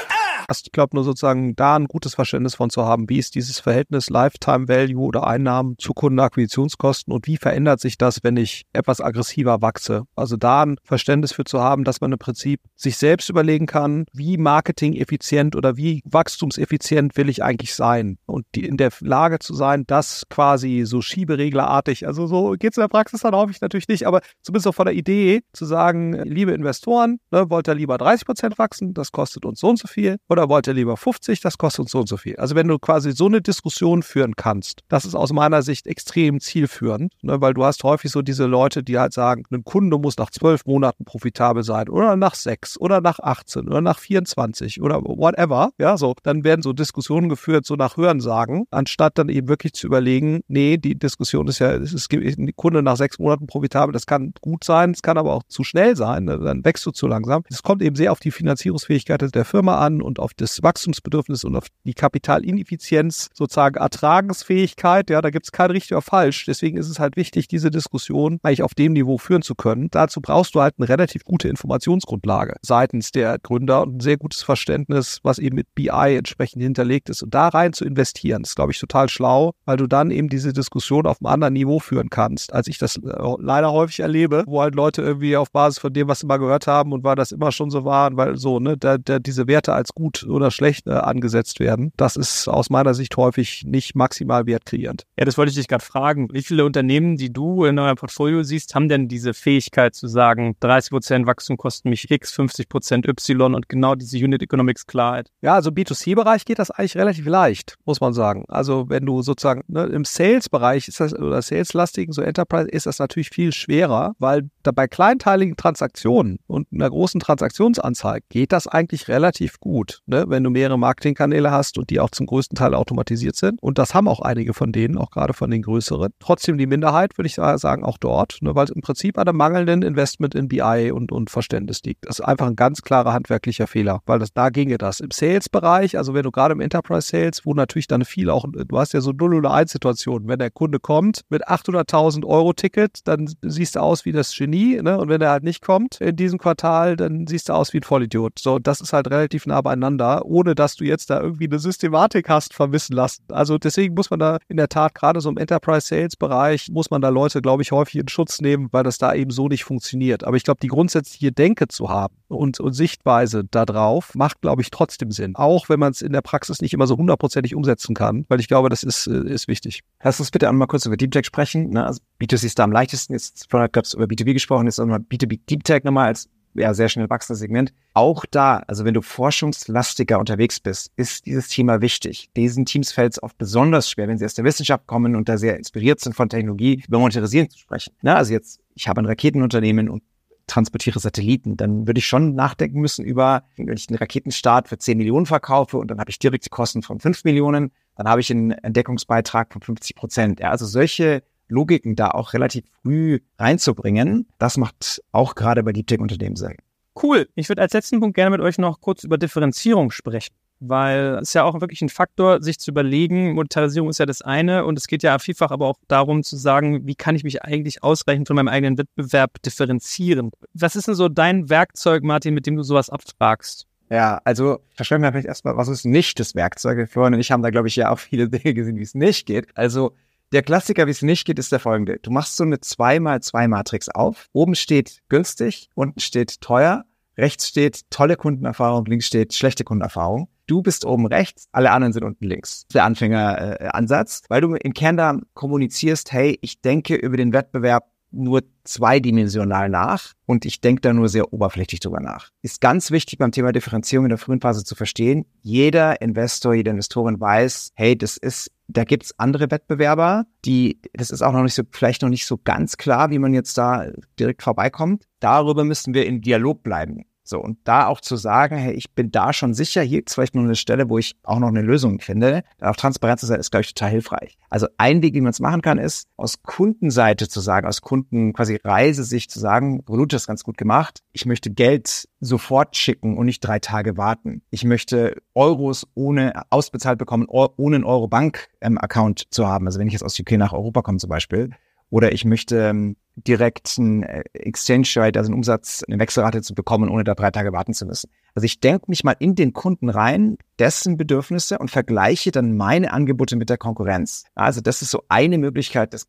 [0.65, 4.09] Ich glaube nur sozusagen da ein gutes Verständnis von zu haben, wie ist dieses Verhältnis
[4.09, 9.61] Lifetime Value oder Einnahmen zu Kundenakquisitionskosten und wie verändert sich das, wenn ich etwas aggressiver
[9.61, 10.03] wachse.
[10.15, 14.05] Also da ein Verständnis für zu haben, dass man im Prinzip sich selbst überlegen kann,
[14.13, 18.17] wie marketingeffizient oder wie wachstumseffizient will ich eigentlich sein?
[18.25, 22.77] Und die in der Lage zu sein, das quasi so schiebereglerartig, also so geht es
[22.77, 26.13] in der Praxis dann häufig natürlich nicht, aber zumindest auch von der Idee zu sagen,
[26.23, 29.87] liebe Investoren, ne, wollt ihr lieber 30 Prozent wachsen, das kostet uns so und so
[29.87, 30.17] viel.
[30.29, 32.35] Oder oder wollt ihr lieber 50, das kostet uns so und so viel.
[32.37, 36.39] Also wenn du quasi so eine Diskussion führen kannst, das ist aus meiner Sicht extrem
[36.39, 40.17] zielführend, ne, weil du hast häufig so diese Leute, die halt sagen, ein Kunde muss
[40.17, 45.03] nach zwölf Monaten profitabel sein oder nach sechs oder nach 18 oder nach 24 oder
[45.03, 45.71] whatever.
[45.77, 49.85] Ja, so, dann werden so Diskussionen geführt, so nach Hörensagen, anstatt dann eben wirklich zu
[49.85, 54.07] überlegen, nee, die Diskussion ist ja, es ist ein Kunde nach sechs Monaten profitabel, das
[54.07, 57.05] kann gut sein, es kann aber auch zu schnell sein, ne, dann wächst du zu
[57.05, 57.43] langsam.
[57.47, 61.55] Es kommt eben sehr auf die Finanzierungsfähigkeit der Firma an und auf das Wachstumsbedürfnis und
[61.55, 65.09] auf die Kapitalineffizienz, sozusagen Ertragensfähigkeit.
[65.09, 66.45] Ja, da gibt es kein richtig oder falsch.
[66.45, 69.89] Deswegen ist es halt wichtig, diese Diskussion eigentlich auf dem Niveau führen zu können.
[69.91, 74.43] Dazu brauchst du halt eine relativ gute Informationsgrundlage seitens der Gründer und ein sehr gutes
[74.43, 77.23] Verständnis, was eben mit BI entsprechend hinterlegt ist.
[77.23, 80.53] Und da rein zu investieren, ist, glaube ich, total schlau, weil du dann eben diese
[80.53, 82.99] Diskussion auf einem anderen Niveau führen kannst, als ich das äh,
[83.39, 86.67] leider häufig erlebe, wo halt Leute irgendwie auf Basis von dem, was sie mal gehört
[86.67, 89.73] haben und weil das immer schon so war, weil so, ne, da, da diese Werte
[89.73, 91.91] als gut oder schlecht äh, angesetzt werden.
[91.97, 95.05] Das ist aus meiner Sicht häufig nicht maximal wertkreierend.
[95.17, 96.29] Ja, das wollte ich dich gerade fragen.
[96.31, 100.55] Wie viele Unternehmen, die du in eurem Portfolio siehst, haben denn diese Fähigkeit zu sagen,
[100.59, 105.29] 30 Prozent Wachstum kosten mich X, 50 Prozent Y und genau diese Unit Economics Klarheit?
[105.41, 108.45] Ja, also B2C-Bereich geht das eigentlich relativ leicht, muss man sagen.
[108.47, 112.99] Also wenn du sozusagen ne, im Sales-Bereich ist das oder Sales-lastigen, so Enterprise, ist das
[112.99, 119.07] natürlich viel schwerer, weil da bei kleinteiligen Transaktionen und einer großen Transaktionsanzahl geht das eigentlich
[119.07, 120.25] relativ gut, ne?
[120.27, 123.61] wenn du mehrere Marketingkanäle hast und die auch zum größten Teil automatisiert sind.
[123.61, 126.13] Und das haben auch einige von denen, auch gerade von den größeren.
[126.19, 128.55] Trotzdem die Minderheit, würde ich sagen, auch dort, ne?
[128.55, 132.05] weil es im Prinzip an einem mangelnden Investment in BI und, und Verständnis liegt.
[132.05, 134.99] Das ist einfach ein ganz klarer handwerklicher Fehler, weil das da ginge das.
[134.99, 138.77] Im Sales-Bereich, also wenn du gerade im Enterprise Sales, wo natürlich dann viel auch, du
[138.77, 142.99] hast ja so 0 oder 1 Situationen, wenn der Kunde kommt mit 800.000 Euro Ticket,
[143.05, 144.97] dann siehst du aus wie das Genie, ne?
[144.97, 147.83] Und wenn er halt nicht kommt in diesem Quartal, dann siehst du aus wie ein
[147.83, 148.39] Vollidiot.
[148.39, 152.29] So, das ist halt relativ nah beieinander, ohne dass du jetzt da irgendwie eine Systematik
[152.29, 153.23] hast vermissen lassen.
[153.29, 156.91] Also deswegen muss man da in der Tat gerade so im Enterprise Sales Bereich muss
[156.91, 159.63] man da Leute, glaube ich, häufig in Schutz nehmen, weil das da eben so nicht
[159.63, 160.23] funktioniert.
[160.23, 164.71] Aber ich glaube, die grundsätzliche Denke zu haben und, und Sichtweise darauf macht, glaube ich,
[164.71, 165.35] trotzdem Sinn.
[165.35, 168.47] Auch wenn man es in der Praxis nicht immer so hundertprozentig umsetzen kann, weil ich
[168.47, 169.81] glaube, das ist, äh, ist wichtig.
[170.03, 171.69] Lass uns bitte einmal kurz über Deep Tech sprechen.
[171.71, 171.85] Ne?
[171.85, 173.13] Also B2C ist da am leichtesten.
[173.13, 176.89] Jetzt gab es über B2B gesprochen, jetzt nochmal B2B Deep Tech nochmal als ja, sehr
[176.89, 177.73] schnell wachsendes Segment.
[177.93, 182.29] Auch da, also wenn du forschungslastiger unterwegs bist, ist dieses Thema wichtig.
[182.35, 185.37] Diesen Teams fällt es oft besonders schwer, wenn sie aus der Wissenschaft kommen und da
[185.37, 187.93] sehr inspiriert sind von Technologie, über Monetarisierung zu sprechen.
[188.01, 190.03] Na, also jetzt, ich habe ein Raketenunternehmen und
[190.47, 194.97] transportiere Satelliten, dann würde ich schon nachdenken müssen über, wenn ich einen Raketenstart für 10
[194.97, 198.51] Millionen verkaufe und dann habe ich direkte Kosten von 5 Millionen, dann habe ich einen
[198.51, 200.39] Entdeckungsbeitrag von 50 Prozent.
[200.41, 205.87] Ja, also solche Logiken da auch relativ früh reinzubringen, das macht auch gerade bei Deep
[205.87, 206.55] Tech Unternehmen Sinn.
[207.01, 207.27] Cool.
[207.35, 211.33] Ich würde als letzten Punkt gerne mit euch noch kurz über Differenzierung sprechen weil es
[211.33, 214.87] ja auch wirklich ein Faktor, sich zu überlegen, Monetarisierung ist ja das eine und es
[214.87, 218.35] geht ja vielfach aber auch darum zu sagen, wie kann ich mich eigentlich ausreichend von
[218.35, 220.31] meinem eigenen Wettbewerb differenzieren?
[220.53, 223.65] Was ist denn so dein Werkzeug, Martin, mit dem du sowas abfragst?
[223.89, 226.87] Ja, also verschwenden wir vielleicht erstmal, was ist nicht das Werkzeug?
[226.89, 229.25] Florian und ich haben da, glaube ich, ja auch viele Dinge gesehen, wie es nicht
[229.25, 229.47] geht.
[229.55, 229.95] Also
[230.31, 231.99] der Klassiker, wie es nicht geht, ist der folgende.
[232.01, 234.27] Du machst so eine 2x2-Matrix auf.
[234.33, 236.85] Oben steht günstig, unten steht teuer,
[237.17, 240.29] rechts steht tolle Kundenerfahrung, links steht schlechte Kundenerfahrung.
[240.47, 242.65] Du bist oben rechts, alle anderen sind unten links.
[242.73, 247.90] Der Anfängeransatz, äh, weil du im Kern da kommunizierst, hey, ich denke über den Wettbewerb
[248.11, 252.29] nur zweidimensional nach und ich denke da nur sehr oberflächlich drüber nach.
[252.41, 255.25] Ist ganz wichtig beim Thema Differenzierung in der frühen Phase zu verstehen.
[255.41, 261.21] Jeder Investor, jede Investorin weiß, hey, das ist, da gibt's andere Wettbewerber, die, das ist
[261.21, 263.87] auch noch nicht so, vielleicht noch nicht so ganz klar, wie man jetzt da
[264.19, 265.05] direkt vorbeikommt.
[265.19, 267.05] Darüber müssen wir im Dialog bleiben.
[267.23, 270.35] So, und da auch zu sagen, hey, ich bin da schon sicher, hier ist vielleicht
[270.35, 272.43] nur eine Stelle, wo ich auch noch eine Lösung finde.
[272.59, 274.37] Auch Transparenz zu sein, ist, glaube ich, total hilfreich.
[274.49, 278.33] Also ein Weg, wie man es machen kann, ist, aus Kundenseite zu sagen, aus Kunden
[278.33, 281.03] quasi Reisesicht zu sagen, Revolut ist ganz gut gemacht.
[281.11, 284.41] Ich möchte Geld sofort schicken und nicht drei Tage warten.
[284.49, 289.67] Ich möchte Euros ohne ausbezahlt bekommen, ohne einen Euro-Bank-Account zu haben.
[289.67, 291.51] Also wenn ich jetzt aus UK nach Europa komme zum Beispiel,
[291.91, 296.55] oder ich möchte ähm, direkt einen äh, Exchange Rate, also einen Umsatz, eine Wechselrate zu
[296.55, 298.09] bekommen, ohne da drei Tage warten zu müssen.
[298.33, 302.93] Also ich denke mich mal in den Kunden rein, dessen Bedürfnisse und vergleiche dann meine
[302.93, 304.23] Angebote mit der Konkurrenz.
[304.33, 306.07] Also das ist so eine Möglichkeit, das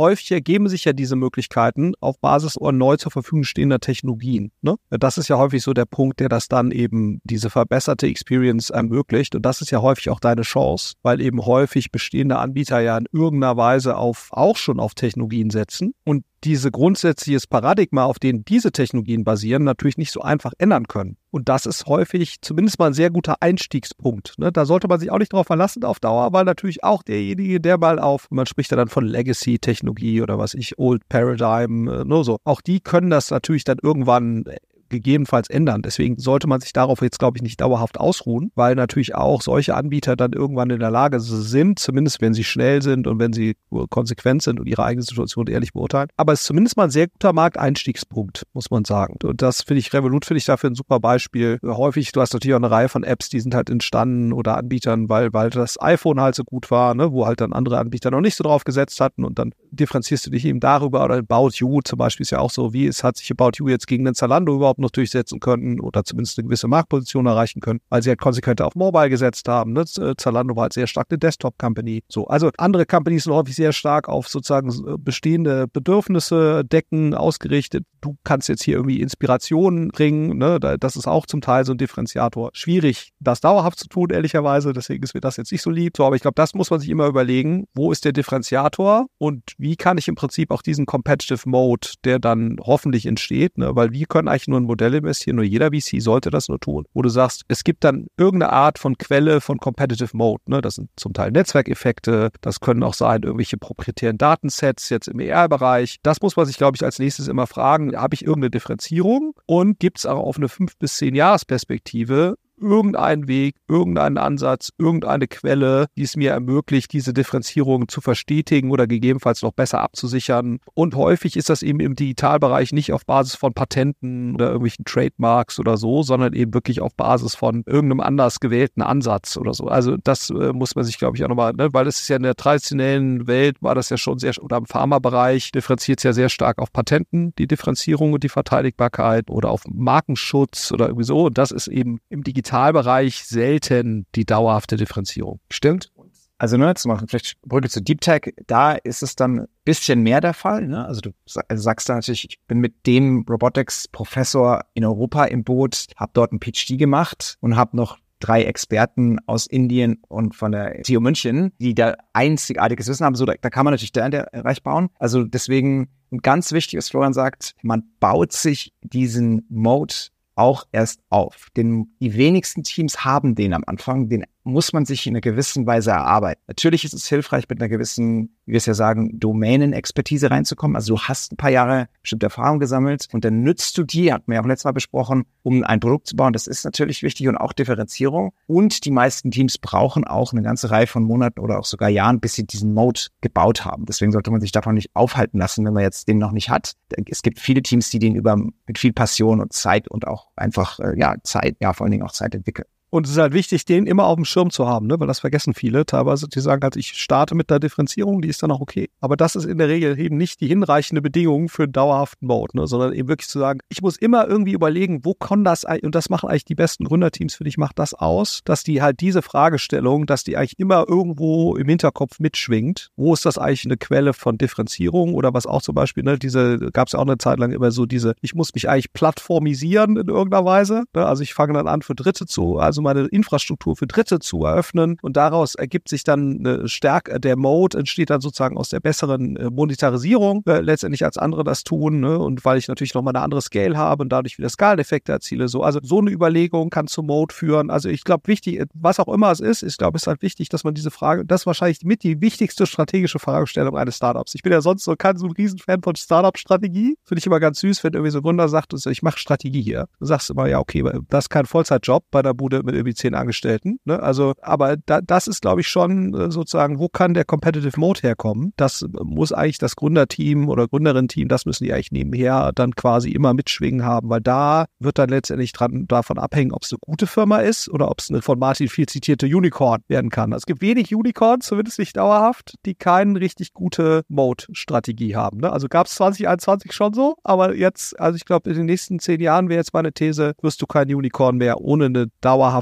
[0.00, 4.50] häufig ergeben sich ja diese Möglichkeiten auf Basis neu zur Verfügung stehender Technologien.
[4.62, 4.76] Ne?
[4.88, 9.34] Das ist ja häufig so der Punkt, der das dann eben diese verbesserte Experience ermöglicht.
[9.34, 13.06] Und das ist ja häufig auch deine Chance, weil eben häufig bestehende Anbieter ja in
[13.12, 15.92] irgendeiner Weise auf, auch schon auf Technologien setzen.
[16.04, 21.18] Und diese grundsätzliches Paradigma, auf dem diese Technologien basieren, natürlich nicht so einfach ändern können.
[21.30, 24.38] Und das ist häufig zumindest mal ein sehr guter Einstiegspunkt.
[24.38, 24.50] Ne?
[24.50, 27.78] Da sollte man sich auch nicht darauf verlassen auf Dauer, weil natürlich auch derjenige, der
[27.78, 32.24] mal auf, man spricht ja dann von Legacy-Technologie oder was ich, Old Paradigm, äh, nur
[32.24, 34.44] so, auch die können das natürlich dann irgendwann
[34.90, 35.82] gegebenenfalls ändern.
[35.82, 39.74] Deswegen sollte man sich darauf jetzt, glaube ich, nicht dauerhaft ausruhen, weil natürlich auch solche
[39.74, 43.56] Anbieter dann irgendwann in der Lage sind, zumindest wenn sie schnell sind und wenn sie
[43.88, 46.08] konsequent sind und ihre eigene Situation ehrlich beurteilen.
[46.16, 49.16] Aber es ist zumindest mal ein sehr guter Markteinstiegspunkt, muss man sagen.
[49.22, 51.58] Und das finde ich, Revolut finde ich dafür ein super Beispiel.
[51.64, 55.08] Häufig, du hast natürlich auch eine Reihe von Apps, die sind halt entstanden oder Anbietern,
[55.08, 58.20] weil, weil das iPhone halt so gut war, ne, wo halt dann andere Anbieter noch
[58.20, 61.80] nicht so drauf gesetzt hatten und dann differenzierst du dich eben darüber oder About You
[61.82, 64.14] zum Beispiel ist ja auch so, wie es hat sich About You jetzt gegen den
[64.14, 68.20] Zalando überhaupt noch durchsetzen könnten oder zumindest eine gewisse Marktposition erreichen können, weil sie halt
[68.20, 69.72] konsequent auf Mobile gesetzt haben.
[69.72, 69.80] Ne?
[69.80, 72.02] Äh, Zalando war halt sehr stark eine Desktop-Company.
[72.08, 77.84] So, also andere Companies sind häufig sehr stark auf sozusagen äh, bestehende Bedürfnisse decken, ausgerichtet.
[78.00, 80.38] Du kannst jetzt hier irgendwie Inspirationen bringen.
[80.38, 80.58] Ne?
[80.58, 82.50] Das ist auch zum Teil so ein Differenziator.
[82.52, 84.72] Schwierig, das dauerhaft zu tun, ehrlicherweise.
[84.72, 85.96] Deswegen ist mir das jetzt nicht so lieb.
[85.96, 87.66] So, aber ich glaube, das muss man sich immer überlegen.
[87.74, 92.18] Wo ist der Differenziator und wie kann ich im Prinzip auch diesen Competitive Mode, der
[92.18, 93.74] dann hoffentlich entsteht, ne?
[93.76, 96.84] weil wir können eigentlich nur ein Modell investieren, nur jeder VC sollte das nur tun,
[96.94, 100.42] wo du sagst, es gibt dann irgendeine Art von Quelle von Competitive Mode.
[100.46, 100.60] Ne?
[100.60, 105.98] Das sind zum Teil Netzwerkeffekte, das können auch sein, irgendwelche proprietären Datensets jetzt im ER-Bereich.
[106.02, 109.78] Das muss man sich, glaube ich, als nächstes immer fragen, habe ich irgendeine Differenzierung und
[109.78, 115.86] gibt es auch auf eine fünf bis zehn Jahresperspektive irgendeinen Weg, irgendeinen Ansatz, irgendeine Quelle,
[115.96, 120.58] die es mir ermöglicht, diese Differenzierung zu verstetigen oder gegebenenfalls noch besser abzusichern.
[120.74, 125.58] Und häufig ist das eben im Digitalbereich nicht auf Basis von Patenten oder irgendwelchen Trademarks
[125.58, 129.66] oder so, sondern eben wirklich auf Basis von irgendeinem anders gewählten Ansatz oder so.
[129.66, 131.72] Also das äh, muss man sich, glaube ich, auch nochmal, ne?
[131.72, 134.66] weil es ist ja in der traditionellen Welt war das ja schon sehr, oder im
[134.66, 139.62] Pharmabereich differenziert es ja sehr stark auf Patenten, die Differenzierung und die Verteidigbarkeit oder auf
[139.68, 141.26] Markenschutz oder irgendwie so.
[141.26, 145.40] Und das ist eben im Digitalen Digitalbereich selten die dauerhafte Differenzierung.
[145.50, 145.92] Stimmt.
[146.36, 150.00] Also ne, zu machen, vielleicht Brücke zu Deep Tech, da ist es dann ein bisschen
[150.00, 150.66] mehr der Fall.
[150.66, 150.84] Ne?
[150.84, 151.10] Also du
[151.48, 156.32] also sagst da natürlich, ich bin mit dem Robotics-Professor in Europa im Boot, habe dort
[156.32, 161.52] einen PhD gemacht und habe noch drei Experten aus Indien und von der TU München,
[161.58, 163.14] die da einzigartiges Wissen haben.
[163.14, 164.88] So, da, da kann man natürlich da in der Bereich bauen.
[164.98, 165.90] Also deswegen
[166.22, 169.94] ganz wichtig, was Florian sagt, man baut sich diesen Mode
[170.40, 171.48] auch erst auf.
[171.56, 175.66] Denn die wenigsten Teams haben den am Anfang, den muss man sich in einer gewissen
[175.66, 176.40] Weise erarbeiten.
[176.46, 180.76] Natürlich ist es hilfreich, mit einer gewissen, wie wir es ja sagen, Domänenexpertise reinzukommen.
[180.76, 184.28] Also du hast ein paar Jahre bestimmte Erfahrung gesammelt und dann nützt du die, hatten
[184.28, 186.32] wir ja auch letztes Mal besprochen, um ein Produkt zu bauen.
[186.32, 188.32] Das ist natürlich wichtig und auch Differenzierung.
[188.46, 192.20] Und die meisten Teams brauchen auch eine ganze Reihe von Monaten oder auch sogar Jahren,
[192.20, 193.86] bis sie diesen Mode gebaut haben.
[193.86, 196.74] Deswegen sollte man sich davon nicht aufhalten lassen, wenn man jetzt den noch nicht hat.
[197.06, 200.80] Es gibt viele Teams, die den über mit viel Passion und Zeit und auch einfach
[200.80, 202.66] äh, ja Zeit, ja vor allen Dingen auch Zeit entwickeln.
[202.90, 204.98] Und es ist halt wichtig, den immer auf dem Schirm zu haben, ne?
[204.98, 205.86] weil das vergessen viele.
[205.86, 208.90] Teilweise, die sagen halt, ich starte mit der Differenzierung, die ist dann auch okay.
[209.00, 212.58] Aber das ist in der Regel eben nicht die hinreichende Bedingung für einen dauerhaften Mode,
[212.58, 212.66] ne?
[212.66, 216.10] sondern eben wirklich zu sagen, ich muss immer irgendwie überlegen, wo kann das, und das
[216.10, 220.06] machen eigentlich die besten Gründerteams für dich, macht das aus, dass die halt diese Fragestellung,
[220.06, 222.90] dass die eigentlich immer irgendwo im Hinterkopf mitschwingt.
[222.96, 226.58] Wo ist das eigentlich eine Quelle von Differenzierung oder was auch zum Beispiel, ne, diese,
[226.72, 229.96] gab es ja auch eine Zeit lang immer so diese, ich muss mich eigentlich plattformisieren
[229.96, 230.84] in irgendeiner Weise.
[230.94, 231.06] Ne?
[231.06, 234.44] Also ich fange dann an für Dritte zu, also also meine Infrastruktur für Dritte zu
[234.44, 234.96] eröffnen.
[235.02, 239.36] Und daraus ergibt sich dann eine Stärke, der Mode entsteht dann sozusagen aus der besseren
[239.36, 242.00] äh, Monetarisierung, äh, letztendlich als andere das tun.
[242.00, 242.18] Ne?
[242.18, 245.48] Und weil ich natürlich nochmal eine andere Scale habe und dadurch wieder Skaleneffekte erziele.
[245.48, 247.70] So, also so eine Überlegung kann zum Mode führen.
[247.70, 250.48] Also ich glaube, wichtig, was auch immer es ist, ich glaube, es ist halt wichtig,
[250.48, 254.34] dass man diese Frage, das ist wahrscheinlich mit die wichtigste strategische Fragestellung eines Startups.
[254.34, 256.96] Ich bin ja sonst so kein so ein Riesenfan von Startup-Strategie.
[257.04, 259.86] Finde ich immer ganz süß, wenn irgendwie so ein Gründer sagt, ich mache Strategie hier.
[259.98, 263.14] Du sagst immer, ja, okay, das ist kein Vollzeitjob bei der Bude mit irgendwie zehn
[263.14, 263.78] Angestellten.
[263.84, 264.02] Ne?
[264.02, 268.00] Also, aber da, das ist, glaube ich, schon äh, sozusagen, wo kann der Competitive Mode
[268.02, 268.52] herkommen?
[268.56, 273.34] Das muss eigentlich das Gründerteam oder Gründerin-Team, das müssen die eigentlich nebenher dann quasi immer
[273.34, 277.38] mitschwingen haben, weil da wird dann letztendlich dran, davon abhängen, ob es eine gute Firma
[277.38, 280.32] ist oder ob es eine von Martin viel zitierte Unicorn werden kann.
[280.32, 285.38] Also es gibt wenig Unicorns, zumindest nicht dauerhaft, die keine richtig gute Mode-Strategie haben.
[285.38, 285.52] Ne?
[285.52, 289.20] Also gab es 2021 schon so, aber jetzt, also ich glaube, in den nächsten zehn
[289.20, 292.59] Jahren wäre jetzt meine These, wirst du kein Unicorn mehr ohne eine dauerhafte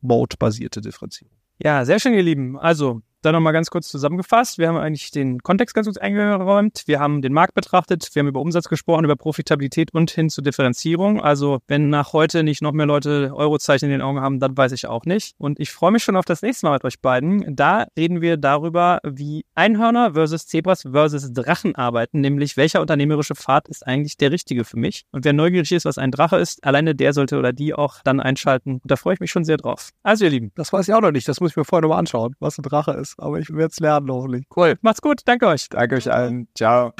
[0.00, 1.36] Mode-basierte Differenzierung.
[1.58, 2.58] Ja, sehr schön, ihr Lieben.
[2.58, 4.58] Also, Dann nochmal ganz kurz zusammengefasst.
[4.58, 6.82] Wir haben eigentlich den Kontext ganz gut eingeräumt.
[6.86, 8.08] Wir haben den Markt betrachtet.
[8.12, 11.20] Wir haben über Umsatz gesprochen, über Profitabilität und hin zur Differenzierung.
[11.20, 14.72] Also wenn nach heute nicht noch mehr Leute Eurozeichen in den Augen haben, dann weiß
[14.72, 15.36] ich auch nicht.
[15.38, 17.54] Und ich freue mich schon auf das nächste Mal mit euch beiden.
[17.54, 23.68] Da reden wir darüber, wie Einhörner versus Zebras versus Drachen arbeiten, nämlich welcher unternehmerische Pfad
[23.68, 25.04] ist eigentlich der richtige für mich.
[25.12, 28.18] Und wer neugierig ist, was ein Drache ist, alleine der sollte oder die auch dann
[28.18, 28.80] einschalten.
[28.82, 29.90] Und da freue ich mich schon sehr drauf.
[30.02, 30.50] Also ihr Lieben.
[30.56, 31.28] Das weiß ich auch noch nicht.
[31.28, 33.11] Das muss ich mir vorher nochmal anschauen, was ein Drache ist.
[33.18, 34.46] Aber ich werde es lernen hoffentlich.
[34.54, 34.76] Cool.
[34.82, 35.22] Macht's gut.
[35.24, 35.68] Danke euch.
[35.68, 36.48] Danke euch allen.
[36.54, 36.92] Ciao.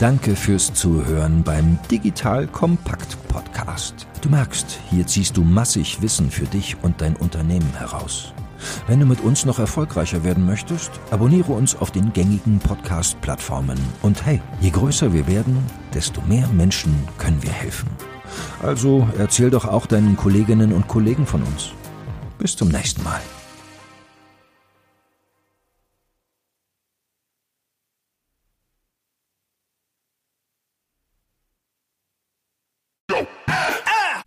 [0.00, 4.06] Danke fürs Zuhören beim Digital Kompakt Podcast.
[4.22, 8.34] Du merkst, hier ziehst du massig Wissen für dich und dein Unternehmen heraus.
[8.86, 13.78] Wenn du mit uns noch erfolgreicher werden möchtest, abonniere uns auf den gängigen Podcast-Plattformen.
[14.02, 15.58] Und hey, je größer wir werden,
[15.92, 17.88] desto mehr Menschen können wir helfen.
[18.62, 21.70] Also erzähl doch auch deinen Kolleginnen und Kollegen von uns.
[22.38, 23.20] Bis zum nächsten Mal.